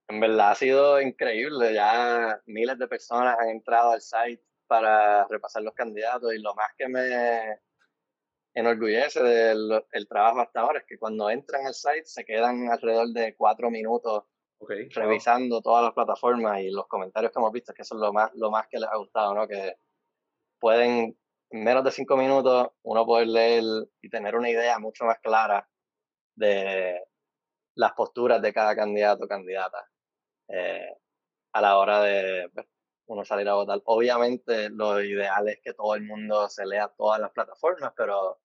En 0.07 0.19
verdad 0.19 0.51
ha 0.51 0.55
sido 0.55 1.01
increíble. 1.01 1.73
Ya 1.73 2.39
miles 2.45 2.77
de 2.77 2.87
personas 2.87 3.37
han 3.39 3.49
entrado 3.49 3.91
al 3.91 4.01
site 4.01 4.43
para 4.67 5.27
repasar 5.27 5.63
los 5.63 5.73
candidatos 5.73 6.33
y 6.33 6.39
lo 6.39 6.53
más 6.55 6.69
que 6.77 6.87
me 6.87 7.59
enorgullece 8.53 9.21
del 9.21 9.83
el 9.91 10.07
trabajo 10.07 10.39
hasta 10.39 10.61
ahora 10.61 10.79
es 10.79 10.85
que 10.85 10.97
cuando 10.97 11.29
entran 11.29 11.67
al 11.67 11.73
site 11.73 12.05
se 12.05 12.23
quedan 12.23 12.71
alrededor 12.71 13.09
de 13.09 13.35
cuatro 13.35 13.69
minutos 13.69 14.23
revisando 14.93 15.61
todas 15.61 15.83
las 15.83 15.93
plataformas 15.93 16.61
y 16.61 16.71
los 16.71 16.87
comentarios 16.87 17.31
que 17.31 17.39
hemos 17.39 17.51
visto, 17.51 17.73
que 17.73 17.83
eso 17.83 17.95
es 17.95 18.01
lo 18.01 18.13
más, 18.13 18.31
lo 18.35 18.51
más 18.51 18.67
que 18.67 18.79
les 18.79 18.89
ha 18.89 18.97
gustado, 18.97 19.33
¿no? 19.33 19.47
Que 19.47 19.75
pueden 20.59 21.17
en 21.51 21.63
menos 21.63 21.83
de 21.83 21.91
cinco 21.91 22.17
minutos 22.17 22.69
uno 22.83 23.05
poder 23.05 23.27
leer 23.27 23.63
y 24.01 24.09
tener 24.09 24.35
una 24.35 24.49
idea 24.49 24.79
mucho 24.79 25.05
más 25.05 25.19
clara 25.19 25.67
de 26.35 27.01
las 27.75 27.93
posturas 27.93 28.41
de 28.41 28.53
cada 28.53 28.75
candidato 28.75 29.25
o 29.25 29.27
candidata 29.27 29.89
eh, 30.47 30.89
a 31.53 31.61
la 31.61 31.77
hora 31.77 32.01
de 32.01 32.49
pues, 32.53 32.67
uno 33.07 33.23
salir 33.25 33.47
a 33.49 33.55
votar. 33.55 33.81
Obviamente 33.85 34.69
lo 34.69 35.01
ideal 35.01 35.47
es 35.49 35.59
que 35.61 35.73
todo 35.73 35.95
el 35.95 36.03
mundo 36.03 36.49
se 36.49 36.65
lea 36.65 36.87
todas 36.97 37.19
las 37.19 37.31
plataformas, 37.31 37.93
pero 37.95 38.39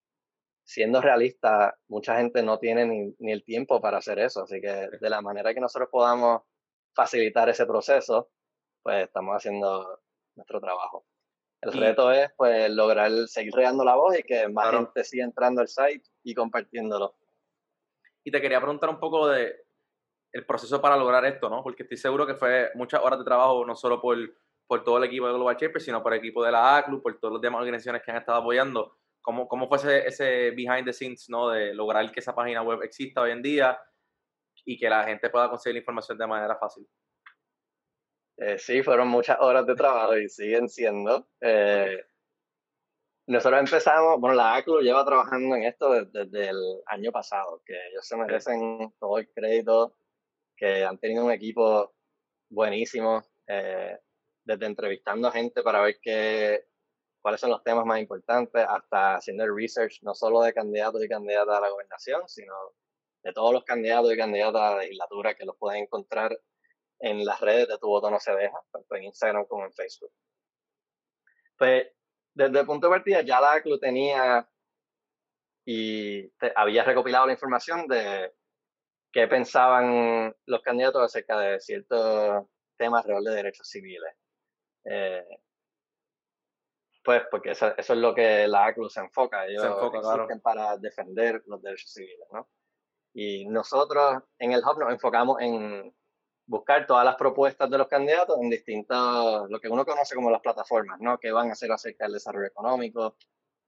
siendo 0.64 1.00
realista, 1.00 1.76
mucha 1.88 2.16
gente 2.16 2.42
no 2.42 2.58
tiene 2.58 2.86
ni, 2.86 3.14
ni 3.18 3.32
el 3.32 3.44
tiempo 3.44 3.80
para 3.80 3.98
hacer 3.98 4.18
eso, 4.18 4.44
así 4.44 4.60
que 4.60 4.88
de 5.00 5.10
la 5.10 5.20
manera 5.20 5.52
que 5.52 5.60
nosotros 5.60 5.88
podamos 5.90 6.42
facilitar 6.94 7.48
ese 7.48 7.66
proceso, 7.66 8.30
pues 8.82 9.04
estamos 9.04 9.36
haciendo 9.36 10.00
nuestro 10.36 10.60
trabajo. 10.60 11.04
El 11.60 11.72
reto 11.72 12.10
es 12.10 12.30
pues 12.36 12.70
lograr 12.70 13.10
seguir 13.28 13.52
regando 13.54 13.84
la 13.84 13.94
voz 13.94 14.18
y 14.18 14.22
que 14.22 14.48
más 14.48 14.70
gente 14.70 15.04
siga 15.04 15.24
entrando 15.24 15.60
al 15.60 15.68
site 15.68 16.02
y 16.22 16.34
compartiéndolo. 16.34 17.14
Y 18.24 18.30
te 18.30 18.40
quería 18.40 18.60
preguntar 18.60 18.88
un 18.88 18.98
poco 18.98 19.28
de 19.28 19.64
el 20.32 20.46
proceso 20.46 20.80
para 20.80 20.96
lograr 20.96 21.24
esto, 21.24 21.50
¿no? 21.50 21.62
Porque 21.62 21.82
estoy 21.82 21.98
seguro 21.98 22.26
que 22.26 22.34
fue 22.34 22.70
muchas 22.74 23.02
horas 23.02 23.18
de 23.18 23.24
trabajo, 23.24 23.64
no 23.66 23.74
solo 23.74 24.00
por, 24.00 24.16
por 24.66 24.84
todo 24.84 24.98
el 24.98 25.04
equipo 25.04 25.26
de 25.26 25.34
Global 25.34 25.56
Shapers, 25.56 25.84
sino 25.84 26.02
por 26.02 26.12
el 26.12 26.20
equipo 26.20 26.44
de 26.44 26.52
la 26.52 26.78
ACLU, 26.78 27.02
por 27.02 27.18
todas 27.18 27.34
las 27.34 27.42
demás 27.42 27.60
organizaciones 27.60 28.02
que 28.02 28.10
han 28.10 28.18
estado 28.18 28.38
apoyando. 28.38 28.96
¿Cómo, 29.22 29.48
cómo 29.48 29.68
fue 29.68 29.76
ese, 29.76 30.06
ese 30.06 30.50
behind 30.52 30.84
the 30.84 30.92
scenes, 30.92 31.28
¿no? 31.28 31.50
De 31.50 31.74
lograr 31.74 32.10
que 32.10 32.20
esa 32.20 32.34
página 32.34 32.62
web 32.62 32.82
exista 32.82 33.20
hoy 33.20 33.32
en 33.32 33.42
día 33.42 33.78
y 34.64 34.78
que 34.78 34.88
la 34.88 35.04
gente 35.04 35.30
pueda 35.30 35.48
conseguir 35.48 35.74
la 35.74 35.80
información 35.80 36.18
de 36.18 36.26
manera 36.26 36.56
fácil. 36.56 36.86
Eh, 38.36 38.58
sí, 38.58 38.82
fueron 38.82 39.08
muchas 39.08 39.36
horas 39.40 39.66
de 39.66 39.74
trabajo 39.74 40.16
y 40.16 40.28
siguen 40.28 40.68
siendo. 40.68 41.28
Eh, 41.42 42.02
nosotros 43.26 43.60
empezamos, 43.60 44.18
bueno, 44.18 44.34
la 44.34 44.56
ACLU 44.56 44.80
lleva 44.80 45.04
trabajando 45.04 45.56
en 45.56 45.64
esto 45.64 45.92
desde, 46.06 46.48
el 46.48 46.80
año 46.86 47.12
pasado, 47.12 47.62
que 47.64 47.74
ellos 47.74 48.06
se 48.06 48.16
merecen 48.16 48.92
todo 48.98 49.18
el 49.18 49.30
crédito, 49.30 49.94
que 50.56 50.84
han 50.84 50.98
tenido 50.98 51.26
un 51.26 51.32
equipo 51.32 51.92
buenísimo, 52.48 53.22
eh, 53.46 53.98
desde 54.42 54.66
entrevistando 54.66 55.28
a 55.28 55.32
gente 55.32 55.62
para 55.62 55.82
ver 55.82 55.98
qué, 56.00 56.69
cuáles 57.20 57.40
son 57.40 57.50
los 57.50 57.62
temas 57.62 57.84
más 57.84 58.00
importantes, 58.00 58.64
hasta 58.68 59.16
haciendo 59.16 59.44
el 59.44 59.54
research 59.54 60.00
no 60.02 60.14
solo 60.14 60.42
de 60.42 60.52
candidatos 60.52 61.04
y 61.04 61.08
candidatas 61.08 61.56
a 61.56 61.60
la 61.60 61.70
gobernación, 61.70 62.28
sino 62.28 62.54
de 63.22 63.32
todos 63.32 63.52
los 63.52 63.64
candidatos 63.64 64.12
y 64.12 64.16
candidatas 64.16 64.62
a 64.62 64.70
la 64.70 64.78
legislatura 64.78 65.34
que 65.34 65.44
los 65.44 65.56
pueden 65.56 65.82
encontrar 65.82 66.38
en 67.00 67.24
las 67.24 67.40
redes 67.40 67.68
de 67.68 67.78
Tu 67.78 67.86
Voto 67.86 68.10
No 68.10 68.20
Se 68.20 68.32
Deja, 68.32 68.58
tanto 68.72 68.94
en 68.94 69.04
Instagram 69.04 69.46
como 69.46 69.64
en 69.64 69.72
Facebook. 69.72 70.12
Pues 71.56 71.88
desde 72.34 72.60
el 72.60 72.66
punto 72.66 72.86
de 72.86 72.96
partida 72.96 73.22
ya 73.22 73.40
la 73.40 73.54
ACLU 73.54 73.78
tenía 73.78 74.48
y 75.64 76.32
había 76.56 76.84
recopilado 76.84 77.26
la 77.26 77.32
información 77.32 77.86
de 77.86 78.32
qué 79.12 79.28
pensaban 79.28 80.34
los 80.46 80.62
candidatos 80.62 81.02
acerca 81.02 81.38
de 81.38 81.60
ciertos 81.60 82.46
temas 82.76 83.04
alrededor 83.04 83.24
de 83.24 83.36
derechos 83.36 83.68
civiles. 83.68 84.14
Eh, 84.84 85.24
pues 87.02 87.22
porque 87.30 87.52
eso, 87.52 87.74
es 87.76 87.88
lo 87.90 88.14
que 88.14 88.46
la 88.46 88.66
ACLU 88.66 88.90
se 88.90 89.00
enfoca, 89.00 89.46
ellos 89.46 89.62
se 89.62 89.68
enfoca, 89.68 90.00
para 90.42 90.76
defender 90.76 91.42
los 91.46 91.62
derechos 91.62 91.92
civiles, 91.92 92.26
¿no? 92.32 92.48
Y 93.14 93.46
nosotros 93.46 94.22
en 94.38 94.52
el 94.52 94.60
Hub 94.60 94.78
nos 94.78 94.92
enfocamos 94.92 95.40
en 95.40 95.94
buscar 96.46 96.86
todas 96.86 97.04
las 97.04 97.16
propuestas 97.16 97.70
de 97.70 97.78
los 97.78 97.88
candidatos 97.88 98.36
en 98.40 98.50
distintas, 98.50 99.48
lo 99.48 99.60
que 99.60 99.68
uno 99.68 99.84
conoce 99.84 100.14
como 100.14 100.30
las 100.30 100.40
plataformas, 100.40 101.00
¿no? 101.00 101.18
¿Qué 101.18 101.32
van 101.32 101.48
a 101.48 101.52
hacer 101.52 101.72
acerca 101.72 102.04
del 102.04 102.14
desarrollo 102.14 102.46
económico? 102.46 103.16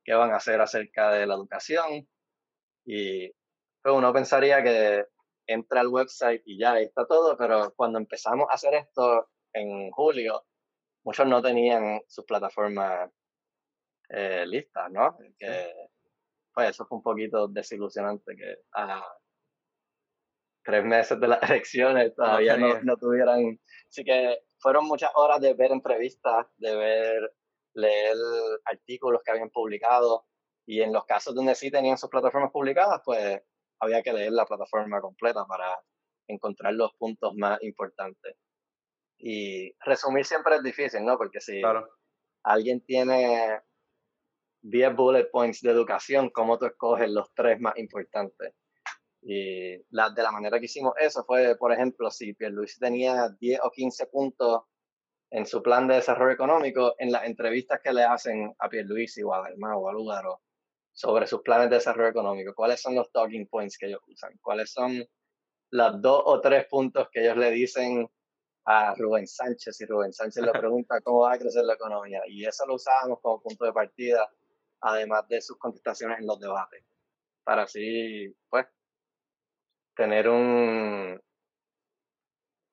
¿Qué 0.05 0.15
van 0.15 0.33
a 0.33 0.37
hacer 0.37 0.61
acerca 0.61 1.11
de 1.13 1.27
la 1.27 1.35
educación? 1.35 2.09
Y 2.85 3.31
pues 3.83 3.95
uno 3.95 4.13
pensaría 4.13 4.63
que 4.63 5.07
entra 5.47 5.81
al 5.81 5.89
website 5.89 6.43
y 6.45 6.59
ya 6.59 6.79
está 6.79 7.07
todo, 7.07 7.37
pero 7.37 7.73
cuando 7.75 7.99
empezamos 7.99 8.49
a 8.51 8.55
hacer 8.55 8.75
esto 8.75 9.31
en 9.53 9.91
julio, 9.91 10.45
muchos 11.05 11.27
no 11.27 11.43
tenían 11.43 12.03
sus 12.07 12.25
plataformas 12.25 13.11
eh, 14.15 14.45
listas, 14.47 14.91
¿no? 14.91 15.17
Que, 15.39 15.73
pues 16.53 16.71
eso 16.71 16.85
fue 16.87 16.99
un 16.99 17.03
poquito 17.03 17.49
desilusionante 17.49 18.37
que 18.37 18.57
a 18.75 19.03
tres 20.63 20.85
meses 20.85 21.19
de 21.19 21.29
las 21.29 21.43
elecciones 21.51 22.15
todavía 22.15 22.59
no, 22.59 22.81
no, 22.83 22.97
tuvieran. 22.99 23.59
Así 23.89 24.05
que 24.05 24.39
fueron 24.59 24.85
muchas 24.85 25.11
horas 25.15 25.41
de 25.41 25.55
ver 25.55 25.73
entrevistas, 25.73 26.47
de 26.59 26.77
ver, 26.77 27.35
leer 27.75 28.17
artículos 28.67 29.23
que 29.25 29.31
habían 29.31 29.51
publicado 29.51 30.27
y 30.67 30.83
en 30.83 30.93
los 30.93 31.07
casos 31.07 31.35
donde 31.35 31.55
sí 31.55 31.71
tenían 31.71 31.97
sus 31.97 32.11
plataformas 32.11 32.53
publicadas, 32.53 33.01
pues 33.05 33.41
había 33.81 34.03
que 34.03 34.13
leer 34.13 34.33
la 34.33 34.45
plataforma 34.45 35.01
completa 35.01 35.47
para 35.47 35.81
encontrar 36.29 36.75
los 36.75 36.93
puntos 36.99 37.35
más 37.35 37.61
importantes. 37.63 38.37
Y 39.19 39.75
resumir 39.81 40.27
siempre 40.27 40.57
es 40.57 40.63
difícil, 40.63 41.03
¿no? 41.05 41.17
Porque 41.17 41.41
si 41.41 41.63
alguien 42.45 42.85
tiene 42.85 43.61
10 44.63 44.97
bullet 44.97 45.31
points 45.31 45.61
de 45.61 45.71
educación, 45.71 46.31
¿cómo 46.31 46.59
tú 46.59 46.67
escoges 46.67 47.11
los 47.11 47.33
tres 47.35 47.61
más 47.61 47.77
importantes? 47.77 48.55
Y 49.23 49.77
la, 49.91 50.11
de 50.11 50.23
la 50.23 50.33
manera 50.33 50.59
que 50.59 50.65
hicimos 50.65 50.95
eso 50.99 51.25
fue, 51.25 51.57
por 51.57 51.73
ejemplo, 51.73 52.11
si 52.11 52.35
Pierluisi 52.35 52.81
tenía 52.81 53.29
10 53.29 53.61
o 53.63 53.71
15 53.71 54.07
puntos 54.07 54.63
en 55.31 55.47
su 55.47 55.63
plan 55.63 55.87
de 55.87 55.97
desarrollo 55.97 56.33
económico, 56.33 56.95
en 56.99 57.11
las 57.13 57.25
entrevistas 57.25 57.81
que 57.83 57.93
le 57.93 58.03
hacen 58.03 58.55
a 58.59 58.69
Pierluisi 58.69 59.23
o 59.23 59.33
a 59.33 59.43
Dalmau 59.43 59.85
o 59.85 59.89
a 59.89 59.93
Lugaro 59.93 60.43
sobre 60.93 61.27
sus 61.27 61.41
planes 61.41 61.71
de 61.71 61.77
desarrollo 61.77 62.11
económico, 62.11 62.53
cuáles 62.55 62.81
son 62.81 62.95
los 62.95 63.11
talking 63.11 63.47
points 63.47 63.79
que 63.79 63.87
ellos 63.87 64.03
usan, 64.07 64.37
cuáles 64.43 64.73
son 64.73 65.03
los 65.71 66.03
dos 66.03 66.23
o 66.27 66.41
tres 66.41 66.67
puntos 66.67 67.09
que 67.11 67.23
ellos 67.23 67.37
le 67.37 67.51
dicen 67.51 68.09
a 68.65 68.95
Rubén 68.95 69.27
Sánchez 69.27 69.81
y 69.81 69.87
Rubén 69.87 70.13
Sánchez 70.13 70.45
le 70.45 70.53
pregunta 70.53 71.01
cómo 71.01 71.21
va 71.21 71.33
a 71.35 71.39
crecer 71.39 71.65
la 71.65 71.75
economía. 71.75 72.21
Y 72.29 72.45
eso 72.45 72.67
lo 72.67 72.75
usábamos 72.75 73.21
como 73.21 73.41
punto 73.41 73.65
de 73.65 73.73
partida, 73.73 74.29
además 74.83 75.27
de 75.29 75.41
sus 75.41 75.57
contestaciones 75.59 76.19
en 76.19 76.27
los 76.27 76.39
debates, 76.39 76.85
para 77.45 77.63
así, 77.63 78.35
pues, 78.49 78.67
tener 79.95 80.29
un, 80.29 81.21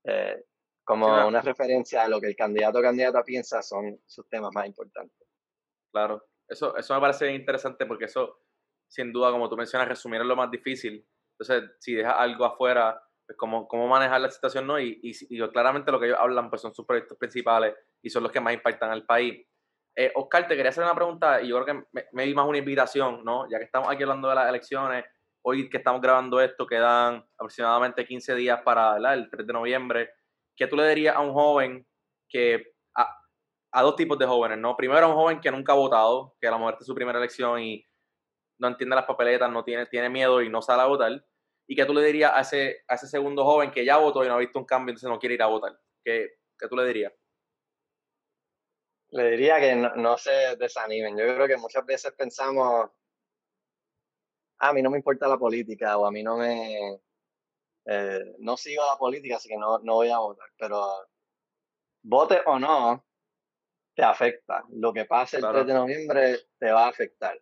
eh, 0.04 0.44
como 0.84 1.28
una 1.28 1.42
referencia 1.42 2.04
a 2.04 2.08
lo 2.08 2.20
que 2.20 2.28
el 2.28 2.36
candidato 2.36 2.80
o 2.80 2.82
candidata 2.82 3.24
piensa 3.24 3.62
son 3.62 4.00
sus 4.06 4.28
temas 4.28 4.52
más 4.54 4.66
importantes. 4.66 5.28
Claro, 5.92 6.26
eso, 6.48 6.76
eso 6.76 6.96
me 6.96 7.02
parece 7.02 7.32
interesante 7.32 7.86
porque 7.86 8.06
eso, 8.06 8.42
sin 8.88 9.14
duda, 9.14 9.32
como 9.32 9.48
tú 9.50 9.56
mencionas, 9.56 9.88
resumir 9.88 10.22
es 10.22 10.28
lo 10.28 10.36
más 10.36 10.50
difícil. 10.50 11.06
Entonces, 11.38 11.72
si 11.80 11.94
dejas 11.94 12.16
algo 12.18 12.46
afuera, 12.46 13.02
pues 13.26 13.38
cómo, 13.38 13.68
cómo 13.68 13.88
manejar 13.88 14.20
la 14.20 14.32
situación, 14.32 14.66
¿no? 14.66 14.80
Y, 14.80 15.00
y, 15.04 15.50
claramente 15.50 15.92
lo 15.92 16.00
que 16.00 16.08
ellos 16.08 16.18
hablan, 16.20 16.50
pues 16.50 16.62
son 16.64 16.74
sus 16.74 16.86
proyectos 16.86 17.18
principales 17.18 17.76
y 18.02 18.10
son 18.10 18.24
los 18.24 18.32
que 18.32 18.40
más 18.40 18.56
impactan 18.56 18.90
al 18.90 19.06
país. 19.06 19.46
Eh, 19.96 20.12
Oscar, 20.16 20.48
te 20.48 20.56
quería 20.56 20.70
hacer 20.70 20.84
una 20.84 20.96
pregunta 20.96 21.42
y 21.42 21.50
yo 21.50 21.62
creo 21.62 21.66
que 21.66 22.04
me, 22.14 22.24
di 22.24 22.34
más 22.34 22.48
una 22.48 22.58
invitación, 22.58 23.24
¿no? 23.24 23.50
Ya 23.50 23.58
que 23.58 23.66
estamos 23.66 23.90
aquí 23.90 24.04
hablando 24.04 24.30
de 24.30 24.36
las 24.36 24.48
elecciones, 24.50 25.06
hoy 25.42 25.70
que 25.70 25.78
estamos 25.78 26.02
grabando 26.02 26.40
esto, 26.40 26.66
quedan 26.66 27.26
aproximadamente 27.38 28.06
15 28.06 28.36
días 28.36 28.62
para 28.64 28.96
el 29.14 29.30
3 29.30 29.46
de 29.46 29.54
noviembre. 29.54 30.10
¿Qué 30.56 30.68
tú 30.68 30.76
le 30.76 30.88
dirías 30.88 31.16
a 31.16 31.22
un 31.22 31.34
joven 31.34 31.86
que, 32.30 32.74
a, 32.96 33.82
dos 33.82 33.96
tipos 33.96 34.18
de 34.18 34.26
jóvenes, 34.26 34.58
¿no? 34.58 34.76
Primero 34.76 35.06
a 35.06 35.10
un 35.10 35.16
joven 35.16 35.40
que 35.40 35.52
nunca 35.52 35.74
ha 35.74 35.76
votado, 35.76 36.36
que 36.40 36.48
a 36.48 36.52
lo 36.52 36.60
mejor 36.60 36.78
es 36.80 36.86
su 36.86 36.96
primera 36.96 37.18
elección 37.18 37.62
y 37.62 37.86
no 38.60 38.68
entiende 38.68 38.96
las 38.96 39.06
papeletas, 39.06 39.52
no 39.52 39.64
tiene, 39.64 39.86
tiene 39.86 40.10
miedo 40.10 40.42
y 40.42 40.50
no 40.50 40.62
sale 40.62 40.82
a 40.82 40.86
votar. 40.86 41.24
¿Y 41.68 41.76
qué 41.76 41.86
tú 41.86 41.94
le 41.94 42.04
dirías 42.04 42.32
a 42.34 42.42
ese, 42.42 42.84
a 42.88 42.96
ese 42.96 43.08
segundo 43.08 43.44
joven 43.46 43.72
que 43.72 43.86
ya 43.86 43.98
votó 43.98 44.24
y 44.24 44.28
no 44.28 44.34
ha 44.36 44.40
visto 44.40 44.60
un 44.60 44.66
cambio, 44.66 44.92
entonces 44.92 45.10
no 45.10 45.20
quiere 45.20 45.36
ir 45.36 45.44
a 45.44 45.48
votar? 45.48 45.78
¿Qué, 46.04 46.30
qué 46.58 46.68
tú 46.68 46.76
le 46.76 46.86
dirías? 46.86 47.14
Le 49.12 49.32
diría 49.32 49.60
que 49.60 49.76
no, 49.76 49.96
no, 49.96 50.18
se 50.18 50.56
desanimen. 50.58 51.18
Yo 51.18 51.36
creo 51.36 51.48
que 51.48 51.58
muchas 51.58 51.86
veces 51.86 52.14
pensamos, 52.14 52.90
a 54.60 54.74
mí 54.74 54.82
no 54.82 54.90
me 54.90 54.98
importa 54.98 55.28
la 55.28 55.38
política 55.38 55.98
o 55.98 56.06
a 56.06 56.12
mí 56.12 56.24
no 56.24 56.38
me... 56.38 57.00
Eh, 57.86 58.36
no 58.40 58.56
sigo 58.56 58.86
la 58.86 58.98
política, 58.98 59.38
así 59.38 59.50
que 59.50 59.58
no, 59.58 59.80
no 59.80 59.96
voy 59.96 60.10
a 60.10 60.20
votar. 60.20 60.48
Pero 60.58 61.10
vote 62.04 62.42
o 62.46 62.60
no, 62.60 63.04
te 63.96 64.04
afecta. 64.04 64.64
Lo 64.70 64.94
que 64.94 65.06
pase 65.06 65.38
el 65.38 65.44
3 65.44 65.66
de 65.66 65.74
noviembre 65.74 66.38
te 66.60 66.72
va 66.72 66.86
a 66.86 66.90
afectar. 66.90 67.40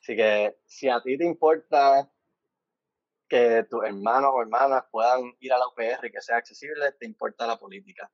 Así 0.00 0.16
que 0.16 0.58
si 0.66 0.88
a 0.88 1.00
ti 1.00 1.16
te 1.16 1.24
importa 1.24 2.10
que 3.28 3.64
tus 3.70 3.84
hermanos 3.84 4.32
o 4.34 4.42
hermanas 4.42 4.84
puedan 4.90 5.32
ir 5.40 5.52
a 5.52 5.58
la 5.58 5.68
UPR 5.68 6.06
y 6.06 6.10
que 6.10 6.20
sea 6.20 6.36
accesible, 6.36 6.92
te 6.92 7.06
importa 7.06 7.46
la 7.46 7.56
política. 7.56 8.10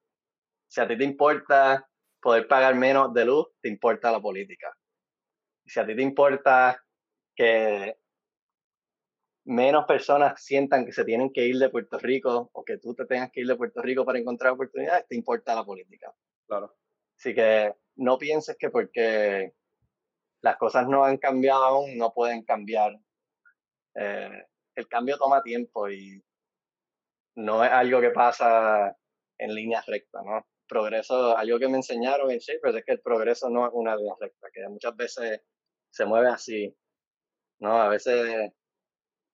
Si 0.68 0.80
a 0.80 0.86
ti 0.86 0.98
te 0.98 1.04
importa 1.04 1.88
poder 2.20 2.48
pagar 2.48 2.74
menos 2.74 3.12
de 3.14 3.24
luz, 3.24 3.46
te 3.60 3.68
importa 3.68 4.10
la 4.10 4.20
política. 4.20 4.74
Si 5.64 5.78
a 5.78 5.86
ti 5.86 5.94
te 5.94 6.02
importa 6.02 6.82
que 7.34 7.96
menos 9.44 9.86
personas 9.86 10.42
sientan 10.42 10.84
que 10.84 10.92
se 10.92 11.04
tienen 11.04 11.32
que 11.32 11.46
ir 11.46 11.58
de 11.58 11.70
Puerto 11.70 11.98
Rico 11.98 12.50
o 12.52 12.64
que 12.64 12.78
tú 12.78 12.94
te 12.94 13.06
tengas 13.06 13.30
que 13.30 13.40
ir 13.40 13.46
de 13.46 13.56
Puerto 13.56 13.80
Rico 13.80 14.04
para 14.04 14.18
encontrar 14.18 14.52
oportunidades, 14.52 15.06
te 15.08 15.16
importa 15.16 15.54
la 15.54 15.64
política. 15.64 16.12
Claro. 16.46 16.76
Así 17.16 17.34
que 17.34 17.74
no 17.96 18.18
pienses 18.18 18.56
que 18.58 18.70
porque 18.70 19.54
las 20.42 20.56
cosas 20.56 20.86
no 20.86 21.04
han 21.04 21.16
cambiado 21.16 21.64
aún, 21.64 21.96
no 21.96 22.12
pueden 22.12 22.44
cambiar. 22.44 22.98
Eh, 23.94 24.46
el 24.74 24.88
cambio 24.88 25.18
toma 25.18 25.42
tiempo 25.42 25.90
y 25.90 26.22
no 27.36 27.64
es 27.64 27.70
algo 27.70 28.00
que 28.00 28.10
pasa 28.10 28.96
en 29.38 29.54
línea 29.54 29.82
recta, 29.86 30.22
¿no? 30.22 30.46
Progreso, 30.68 31.36
algo 31.36 31.58
que 31.58 31.68
me 31.68 31.78
enseñaron 31.78 32.30
en 32.30 32.38
Shapers 32.38 32.76
es 32.76 32.84
que 32.84 32.92
el 32.92 33.00
progreso 33.00 33.48
no 33.48 33.66
es 33.66 33.72
una 33.74 33.96
línea 33.96 34.14
recta, 34.20 34.48
que 34.52 34.68
muchas 34.68 34.94
veces 34.96 35.40
se 35.90 36.04
mueve 36.04 36.28
así, 36.28 36.76
¿no? 37.60 37.80
A 37.80 37.88
veces 37.88 38.52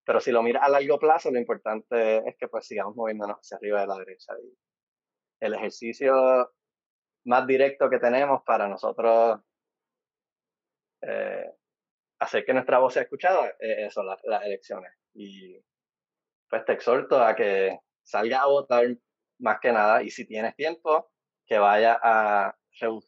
pero 0.04 0.20
si 0.20 0.30
lo 0.30 0.42
miras 0.42 0.62
a 0.64 0.68
largo 0.68 0.98
plazo, 0.98 1.30
lo 1.30 1.38
importante 1.38 2.18
es 2.28 2.36
que 2.36 2.48
pues 2.48 2.66
sigamos 2.66 2.94
moviéndonos 2.94 3.38
hacia 3.38 3.56
arriba 3.56 3.80
de 3.80 3.86
la 3.86 3.98
derecha. 3.98 4.34
Y 4.42 4.54
el 5.40 5.54
ejercicio 5.54 6.52
más 7.24 7.46
directo 7.46 7.88
que 7.88 7.98
tenemos 7.98 8.42
para 8.44 8.68
nosotros 8.68 9.40
eh, 11.00 11.50
hacer 12.18 12.44
que 12.44 12.52
nuestra 12.52 12.78
voz 12.78 12.94
sea 12.94 13.02
escuchada 13.02 13.48
es 13.58 13.88
eso, 13.88 14.02
las 14.02 14.44
elecciones. 14.44 14.92
Y 15.14 15.58
pues 16.50 16.64
te 16.66 16.72
exhorto 16.74 17.22
a 17.22 17.34
que 17.34 17.78
salga 18.02 18.42
a 18.42 18.46
votar 18.46 18.86
más 19.38 19.58
que 19.60 19.72
nada 19.72 20.02
y 20.02 20.10
si 20.10 20.26
tienes 20.26 20.54
tiempo, 20.54 21.10
que 21.46 21.58
vaya 21.58 21.98
a 22.02 22.56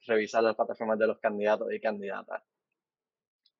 revisar 0.06 0.42
las 0.42 0.54
plataformas 0.54 0.98
de 0.98 1.06
los 1.06 1.18
candidatos 1.18 1.72
y 1.72 1.80
candidatas. 1.80 2.42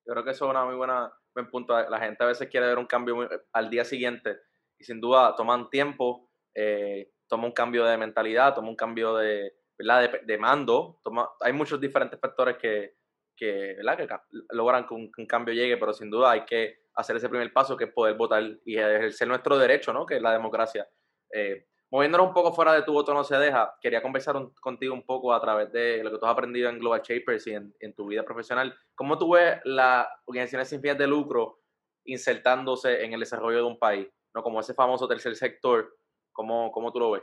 Yo 0.05 0.13
creo 0.13 0.25
que 0.25 0.31
eso 0.31 0.45
es 0.45 0.51
una 0.51 0.65
muy 0.65 0.75
buena 0.75 1.13
buen 1.37 1.51
punto. 1.51 1.79
La 1.89 2.01
gente 2.01 2.25
a 2.25 2.29
veces 2.29 2.49
quiere 2.49 2.67
ver 2.67 2.79
un 2.79 2.87
cambio 2.87 3.29
al 3.53 3.71
día 3.71 3.85
siguiente 3.85 4.39
y 4.79 4.85
sin 4.85 5.01
duda 5.01 5.35
toman 5.37 5.69
tiempo, 5.69 6.31
eh, 6.55 7.13
toma 7.29 7.47
un 7.47 7.53
cambio 7.53 7.85
de 7.85 7.99
mentalidad, 7.99 8.55
toma 8.55 8.69
un 8.69 8.77
cambio 8.77 9.17
de, 9.17 9.53
¿verdad? 9.79 10.11
de, 10.25 10.39
mando. 10.39 11.01
Toma, 11.05 11.29
hay 11.41 11.53
muchos 11.53 11.81
diferentes 11.81 12.19
factores 12.19 12.57
que, 12.57 12.97
que, 13.37 13.75
¿verdad? 13.77 13.97
que 13.97 14.09
logran 14.51 14.87
que 14.87 14.95
un, 14.95 15.11
cambio 15.27 15.55
llegue, 15.55 15.77
pero 15.77 15.93
sin 15.93 16.11
duda 16.11 16.33
hay 16.33 16.45
que 16.45 16.87
hacer 16.95 17.17
ese 17.17 17.29
primer 17.29 17.53
paso 17.53 17.77
que 17.77 17.85
es 17.85 17.93
poder 17.93 18.15
votar 18.17 18.43
y 18.65 18.79
ejercer 18.79 19.29
nuestro 19.29 19.59
derecho, 19.59 19.93
¿no? 19.93 20.07
que 20.07 20.17
es 20.17 20.23
la 20.23 20.33
democracia. 20.33 20.89
Eh, 21.33 21.67
Moviéndonos 21.91 22.27
un 22.27 22.35
poco 22.35 22.53
fuera 22.53 22.73
de 22.73 22.83
tu 22.83 22.93
voto 22.93 23.15
no 23.15 23.23
se 23.23 23.37
deja, 23.37 23.77
quería 23.81 24.03
conversar 24.03 24.35
contigo 24.61 24.93
un 24.93 25.07
poco 25.07 25.33
a 25.33 25.41
través 25.41 25.71
de 25.71 26.03
lo 26.03 26.11
que 26.11 26.19
tú 26.19 26.27
has 26.27 26.33
aprendido 26.33 26.69
en 26.69 26.81
Global 26.81 27.01
Shapers 27.03 27.47
y 27.47 27.55
en, 27.55 27.95
tu 27.95 28.07
vida 28.09 28.25
profesional. 28.25 28.77
¿Cómo 28.97 29.17
tú 29.17 29.35
ves 29.35 29.61
las 29.65 30.09
organizaciones 30.25 30.69
sin 30.69 30.81
fines 30.81 30.99
de 30.99 31.07
lucro 31.07 31.61
insertándose 32.05 33.05
en 33.05 33.13
el 33.13 33.21
desarrollo 33.21 33.59
de 33.59 33.63
un 33.63 33.79
país? 33.79 34.09
¿no? 34.35 34.43
Como 34.43 34.59
ese 34.59 34.75
famoso 34.75 35.07
tercer 35.07 35.37
sector, 35.37 35.97
¿cómo, 36.33 36.73
cómo 36.73 36.93
tú 36.93 36.99
lo 36.99 37.13
ves? 37.13 37.23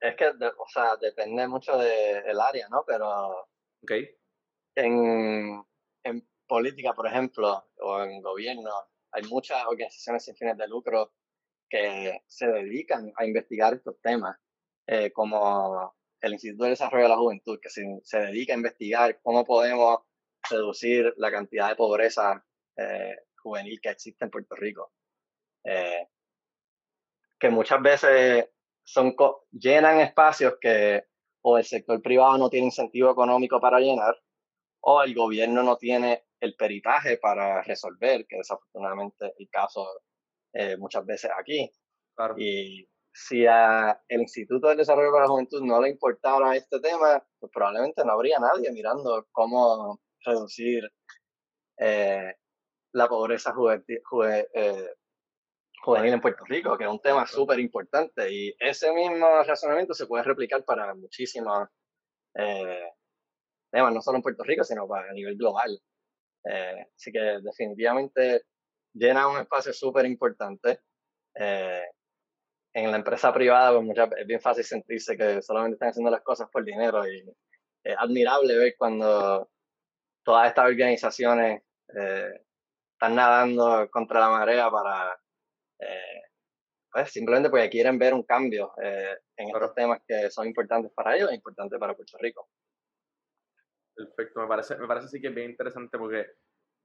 Es 0.00 0.16
que, 0.16 0.26
o 0.26 0.68
sea, 0.68 0.96
depende 0.96 1.46
mucho 1.46 1.76
del 1.78 2.40
área, 2.40 2.68
¿no? 2.68 2.84
Pero 2.84 3.46
okay. 3.82 4.08
en, 4.74 5.64
en 6.02 6.28
política, 6.48 6.94
por 6.94 7.06
ejemplo, 7.06 7.64
o 7.78 8.02
en 8.02 8.20
gobierno, 8.22 8.72
hay 9.12 9.22
muchas 9.24 9.64
organizaciones 9.66 10.24
sin 10.24 10.36
fines 10.36 10.56
de 10.56 10.68
lucro 10.68 11.12
que 11.68 12.20
se 12.26 12.46
dedican 12.46 13.12
a 13.16 13.24
investigar 13.24 13.74
estos 13.74 14.00
temas, 14.00 14.36
eh, 14.86 15.10
como 15.12 15.94
el 16.20 16.32
Instituto 16.32 16.64
de 16.64 16.70
Desarrollo 16.70 17.04
de 17.04 17.08
la 17.08 17.16
Juventud, 17.16 17.58
que 17.60 17.70
se, 17.70 17.82
se, 18.02 18.18
dedica 18.18 18.52
a 18.52 18.56
investigar 18.56 19.20
cómo 19.22 19.44
podemos 19.44 20.00
reducir 20.50 21.14
la 21.16 21.30
cantidad 21.30 21.68
de 21.68 21.76
pobreza 21.76 22.44
eh, 22.76 23.16
juvenil 23.42 23.80
que 23.80 23.90
existe 23.90 24.24
en 24.24 24.30
Puerto 24.30 24.54
Rico. 24.54 24.92
Eh, 25.64 26.08
que 27.38 27.50
muchas 27.50 27.82
veces 27.82 28.50
son 28.84 29.14
llenan 29.50 30.00
espacios 30.00 30.54
que 30.60 31.04
o 31.44 31.58
el 31.58 31.64
sector 31.64 32.00
privado 32.00 32.38
no 32.38 32.48
tiene 32.48 32.66
incentivo 32.66 33.10
económico 33.10 33.60
para 33.60 33.80
llenar, 33.80 34.16
o 34.80 35.02
el 35.02 35.14
gobierno 35.14 35.62
no 35.62 35.76
tiene 35.76 36.24
el 36.42 36.56
peritaje 36.56 37.18
para 37.18 37.62
resolver, 37.62 38.26
que 38.26 38.38
desafortunadamente 38.38 39.26
es 39.26 39.32
el 39.38 39.48
caso 39.48 39.86
eh, 40.52 40.76
muchas 40.76 41.06
veces 41.06 41.30
aquí. 41.38 41.70
Y 42.36 42.88
si 43.12 43.46
a 43.46 44.00
el 44.08 44.22
Instituto 44.22 44.68
del 44.68 44.78
Desarrollo 44.78 45.12
para 45.12 45.24
la 45.24 45.30
Juventud 45.30 45.62
no 45.62 45.80
le 45.80 45.90
importara 45.90 46.56
este 46.56 46.80
tema, 46.80 47.24
pues 47.38 47.52
probablemente 47.52 48.04
no 48.04 48.12
habría 48.12 48.40
nadie 48.40 48.72
mirando 48.72 49.24
cómo 49.30 50.00
reducir 50.24 50.82
eh, 51.78 52.34
la 52.92 53.08
pobreza 53.08 53.54
eh, 53.54 54.94
juvenil, 55.84 56.12
en 56.12 56.20
Puerto 56.20 56.44
Rico, 56.44 56.76
que 56.76 56.84
es 56.84 56.90
un 56.90 57.00
tema 57.00 57.24
súper 57.24 57.60
importante. 57.60 58.32
Y 58.32 58.52
ese 58.58 58.92
mismo 58.92 59.44
razonamiento 59.44 59.94
se 59.94 60.06
puede 60.06 60.24
replicar 60.24 60.64
para 60.64 60.92
muchísimos 60.92 61.68
eh, 62.34 62.90
temas, 63.70 63.94
no 63.94 64.02
solo 64.02 64.16
en 64.16 64.22
Puerto 64.22 64.42
Rico, 64.42 64.64
sino 64.64 64.92
a 64.92 65.12
nivel 65.12 65.36
global. 65.36 65.80
Eh, 66.44 66.86
así 66.96 67.12
que 67.12 67.40
definitivamente 67.42 68.42
llena 68.94 69.28
un 69.28 69.40
espacio 69.40 69.72
súper 69.72 70.06
importante. 70.06 70.80
en 72.74 72.90
la 72.90 72.96
empresa 72.96 73.32
privada 73.32 73.78
pues 73.80 73.98
es 74.18 74.26
bien 74.26 74.40
fácil 74.40 74.64
sentirse 74.64 75.16
que 75.16 75.42
solamente 75.42 75.74
están 75.74 75.90
haciendo 75.90 76.10
las 76.10 76.22
cosas 76.22 76.48
por 76.50 76.64
dinero 76.64 77.06
y 77.06 77.22
es 77.84 77.96
admirable 77.98 78.56
ver 78.56 78.74
cuando 78.78 79.50
todas 80.24 80.48
estas 80.48 80.66
organizaciones 80.66 81.62
eh, 81.96 82.40
están 82.92 83.16
nadando 83.16 83.88
contra 83.90 84.20
la 84.20 84.28
marea 84.30 84.70
para, 84.70 85.18
eh, 85.80 86.22
pues 86.92 87.10
simplemente 87.10 87.50
porque 87.50 87.70
quieren 87.70 87.98
ver 87.98 88.14
un 88.14 88.22
cambio 88.22 88.72
eh, 88.82 89.16
en 89.36 89.48
estos 89.48 89.74
temas 89.74 90.00
que 90.06 90.30
son 90.30 90.46
importantes 90.46 90.92
para 90.92 91.16
ellos 91.16 91.30
e 91.30 91.34
importantes 91.34 91.78
para 91.78 91.94
Puerto 91.94 92.18
Rico. 92.18 92.48
Perfecto, 93.94 94.40
me 94.40 94.46
parece, 94.46 94.76
me 94.78 94.86
parece 94.86 95.08
sí 95.08 95.20
que 95.20 95.28
es 95.28 95.34
bien 95.34 95.50
interesante 95.50 95.98
porque 95.98 96.26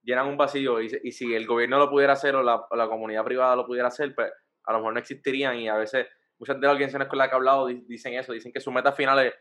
llenan 0.04 0.28
un 0.28 0.38
vacío 0.38 0.82
y, 0.82 1.12
si 1.12 1.34
el 1.34 1.48
gobierno 1.48 1.80
lo 1.80 1.90
pudiera 1.90 2.14
hacer 2.14 2.36
o 2.36 2.44
la, 2.44 2.88
comunidad 2.88 3.24
privada 3.24 3.56
lo 3.56 3.66
pudiera 3.66 3.88
hacer, 3.88 4.14
pues 4.14 4.32
a 4.66 4.74
lo 4.74 4.80
mejor 4.80 4.94
no 4.94 5.00
existirían 5.00 5.58
y 5.58 5.70
a 5.70 5.76
veces 5.76 6.08
muchas 6.38 6.60
de 6.60 6.68
las 6.68 6.74
organizaciones 6.74 7.08
con 7.08 7.18
las 7.18 7.30
que 7.30 7.34
he 7.34 7.38
hablado 7.38 7.68
dicen 7.68 8.14
eso, 8.14 8.34
dicen 8.34 8.52
que 8.52 8.60
su 8.60 8.72
meta 8.72 8.92
final 8.92 9.26
es, 9.26 9.34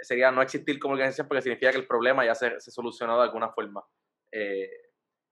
sería 0.00 0.30
no 0.30 0.42
existir 0.42 0.78
como 0.78 0.94
organización 0.94 1.28
porque 1.28 1.42
significa 1.42 1.70
que 1.70 1.78
el 1.78 1.86
problema 1.86 2.24
ya 2.24 2.34
se, 2.34 2.60
se 2.60 2.70
solucionó 2.70 3.16
de 3.16 3.24
alguna 3.24 3.50
forma. 3.50 3.82
Eh, 4.30 4.68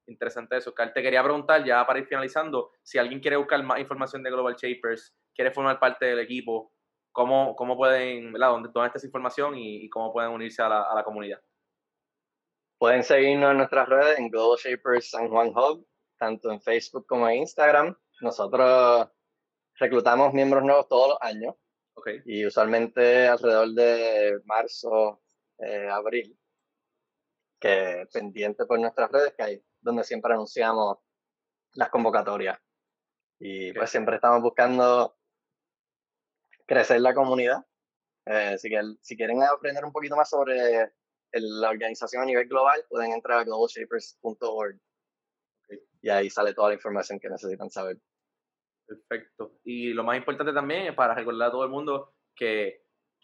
interesante 0.07 0.57
eso. 0.57 0.75
Carl, 0.75 0.93
te 0.93 1.03
quería 1.03 1.23
preguntar, 1.23 1.65
ya 1.65 1.85
para 1.87 1.99
ir 1.99 2.07
finalizando, 2.07 2.73
si 2.83 2.99
alguien 2.99 3.21
quiere 3.21 3.37
buscar 3.37 3.63
más 3.63 3.81
información 3.81 4.23
de 4.23 4.31
Global 4.31 4.57
Shapers, 4.57 5.15
quiere 5.35 5.51
formar 5.51 5.79
parte 5.79 6.07
del 6.07 6.21
equipo, 6.21 6.73
¿cómo, 7.13 7.55
cómo 7.57 7.77
pueden, 7.77 8.33
¿verdad? 8.33 8.51
¿Dónde, 8.51 8.69
está 8.69 8.99
esa 8.99 9.07
información 9.07 9.55
y, 9.57 9.89
cómo 9.89 10.13
pueden 10.13 10.31
unirse 10.31 10.63
a 10.63 10.69
la, 10.69 11.03
comunidad? 11.05 11.41
Pueden 12.83 13.05
seguirnos 13.05 13.53
en 13.53 13.59
nuestras 13.59 13.89
redes 13.89 14.19
en 14.19 14.29
Global 14.29 14.59
Shapers 14.59 15.11
San 15.11 15.29
Juan 15.29 15.51
Hub, 15.51 15.87
tanto 16.19 16.51
en 16.51 16.61
Facebook 16.61 17.07
como 17.07 17.29
en 17.29 17.37
Instagram. 17.37 17.97
Nosotros 18.23 19.09
reclutamos 19.79 20.35
miembros 20.35 20.65
nuevos 20.65 20.89
todos 20.89 21.11
los 21.11 21.19
años. 21.21 21.55
Okay. 21.95 22.23
Y 22.25 22.45
usualmente 22.45 23.29
alrededor 23.29 23.69
de 23.69 24.41
marzo, 24.47 25.23
eh, 25.59 25.89
abril, 25.89 26.37
que 27.61 28.05
pendiente 28.13 28.67
por 28.67 28.81
nuestras 28.81 29.13
redes, 29.13 29.33
que 29.37 29.43
hay 29.45 29.65
donde 29.81 30.03
siempre 30.03 30.33
anunciamos 30.33 30.99
las 31.75 31.89
convocatorias. 31.89 32.59
Y 33.39 33.73
pues 33.75 33.91
siempre 33.91 34.17
estamos 34.17 34.43
buscando 34.43 35.17
crecer 36.67 37.01
la 37.01 37.15
comunidad. 37.15 37.65
Eh, 38.27 38.57
que 38.61 38.81
si 39.03 39.17
quieren 39.17 39.41
aprender 39.45 39.85
un 39.85 39.93
poquito 39.93 40.17
más 40.17 40.29
sobre 40.29 40.91
la 41.33 41.71
organización 41.71 42.23
a 42.23 42.27
nivel 42.27 42.49
global, 42.49 42.85
pueden 42.89 43.13
entrar 43.13 43.39
a 43.39 43.45
globalshapers.org. 43.45 44.79
Y 46.03 46.09
ahí 46.09 46.29
sale 46.29 46.53
toda 46.53 46.69
la 46.69 46.75
información 46.75 47.19
que 47.21 47.29
necesitan 47.29 47.71
saber. 47.71 47.99
Perfecto. 48.87 49.59
Y 49.65 49.93
lo 49.93 50.05
más 50.05 50.17
importante 50.17 50.53
también 50.53 50.87
es 50.87 50.95
para 50.95 51.15
recordar 51.15 51.49
a 51.49 51.53
todo 51.53 51.65
el 51.65 51.71
mundo 51.71 52.15
que 52.35 52.83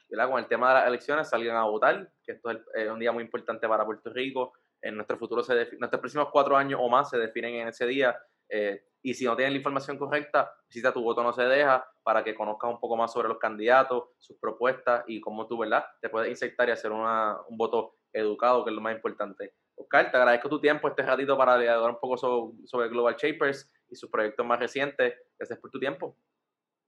con 0.09 0.39
el 0.39 0.49
tema 0.49 0.69
de 0.69 0.75
las 0.75 0.89
elecciones 0.89 1.29
salgan 1.29 1.57
a 1.57 1.65
votar, 1.65 2.11
que 2.25 2.33
esto 2.33 2.51
es 2.51 2.91
un 2.91 2.99
día 2.99 3.13
muy 3.13 3.23
importante 3.23 3.69
para 3.69 3.85
Puerto 3.85 4.11
Rico. 4.11 4.53
En 4.81 4.95
nuestro 4.95 5.19
futuro, 5.19 5.43
se 5.43 5.55
nuestros 5.79 6.01
próximos 6.01 6.29
cuatro 6.33 6.57
años 6.57 6.81
o 6.83 6.89
más 6.89 7.11
se 7.11 7.19
definen 7.19 7.57
en 7.57 7.69
ese 7.69 7.87
día. 7.87 8.19
Eh, 8.49 8.81
y 9.03 9.15
si 9.15 9.25
no 9.25 9.37
tienen 9.37 9.53
la 9.53 9.59
información 9.59 9.99
correcta, 9.99 10.51
visita 10.69 10.93
tu 10.93 11.03
voto 11.03 11.23
no 11.23 11.33
se 11.33 11.43
deja 11.43 11.87
para 12.03 12.25
que 12.25 12.35
conozcas 12.35 12.71
un 12.71 12.81
poco 12.81 12.97
más 12.97 13.13
sobre 13.13 13.29
los 13.29 13.39
candidatos, 13.39 14.11
sus 14.19 14.39
propuestas 14.39 15.05
y 15.07 15.21
cómo 15.21 15.47
tú, 15.47 15.59
¿verdad? 15.59 15.85
Te 16.01 16.09
puedes 16.09 16.31
insertar 16.31 16.69
y 16.69 16.73
hacer 16.73 16.91
una, 16.91 17.37
un 17.49 17.57
voto 17.57 17.98
educado, 18.13 18.65
que 18.65 18.71
es 18.71 18.77
lo 18.77 18.83
más 18.83 18.95
importante. 18.95 19.53
Oscar, 19.77 20.11
te 20.11 20.17
agradezco 20.17 20.49
tu 20.49 20.61
tiempo 20.61 20.89
este 20.89 21.03
ratito 21.03 21.37
para 21.37 21.55
hablar 21.55 21.91
un 21.91 22.01
poco 22.01 22.17
sobre, 22.17 22.67
sobre 22.67 22.89
Global 22.89 23.17
Shapers 23.17 23.71
y 23.89 23.97
sus 23.97 24.11
proyectos 24.11 24.45
más 24.45 24.59
recientes. 24.59 25.15
Gracias 25.39 25.59
por 25.59 25.71
tu 25.71 25.79
tiempo. 25.79 26.17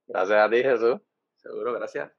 Gracias 0.06 0.38
a 0.38 0.50
ti, 0.50 0.62
Jesús. 0.62 1.00
Seguro, 1.36 1.72
gracias. 1.72 2.10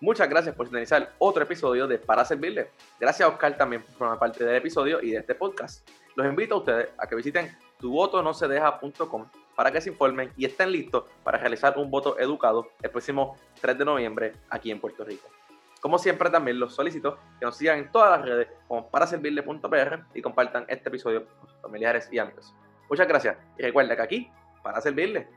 Muchas 0.00 0.28
gracias 0.28 0.54
por 0.54 0.66
sintonizar 0.66 1.14
otro 1.18 1.42
episodio 1.44 1.86
de 1.86 1.98
Para 1.98 2.24
Servirle. 2.24 2.70
Gracias 3.00 3.26
a 3.26 3.32
Oscar 3.32 3.56
también 3.56 3.82
por 3.82 3.94
formar 3.94 4.18
parte 4.18 4.44
del 4.44 4.56
episodio 4.56 5.00
y 5.00 5.12
de 5.12 5.18
este 5.18 5.34
podcast. 5.34 5.88
Los 6.14 6.26
invito 6.26 6.56
a 6.56 6.58
ustedes 6.58 6.90
a 6.98 7.06
que 7.06 7.16
visiten 7.16 7.56
tuvotonosedeja.com 7.78 9.43
para 9.54 9.70
que 9.70 9.80
se 9.80 9.90
informen 9.90 10.32
y 10.36 10.44
estén 10.44 10.72
listos 10.72 11.04
para 11.22 11.38
realizar 11.38 11.78
un 11.78 11.90
voto 11.90 12.18
educado 12.18 12.68
el 12.82 12.90
próximo 12.90 13.36
3 13.60 13.78
de 13.78 13.84
noviembre 13.84 14.32
aquí 14.50 14.70
en 14.70 14.80
Puerto 14.80 15.04
Rico. 15.04 15.28
Como 15.80 15.98
siempre 15.98 16.30
también 16.30 16.58
los 16.58 16.74
solicito 16.74 17.18
que 17.38 17.44
nos 17.44 17.56
sigan 17.56 17.78
en 17.78 17.92
todas 17.92 18.18
las 18.18 18.26
redes 18.26 18.48
como 18.66 18.88
paraservirle.pr 18.88 20.04
y 20.14 20.22
compartan 20.22 20.64
este 20.68 20.88
episodio 20.88 21.26
con 21.38 21.48
sus 21.48 21.60
familiares 21.60 22.08
y 22.10 22.18
amigos. 22.18 22.54
Muchas 22.88 23.06
gracias 23.06 23.36
y 23.58 23.62
recuerda 23.62 23.94
que 23.94 24.02
aquí, 24.02 24.30
para 24.62 24.80
servirle, 24.80 25.28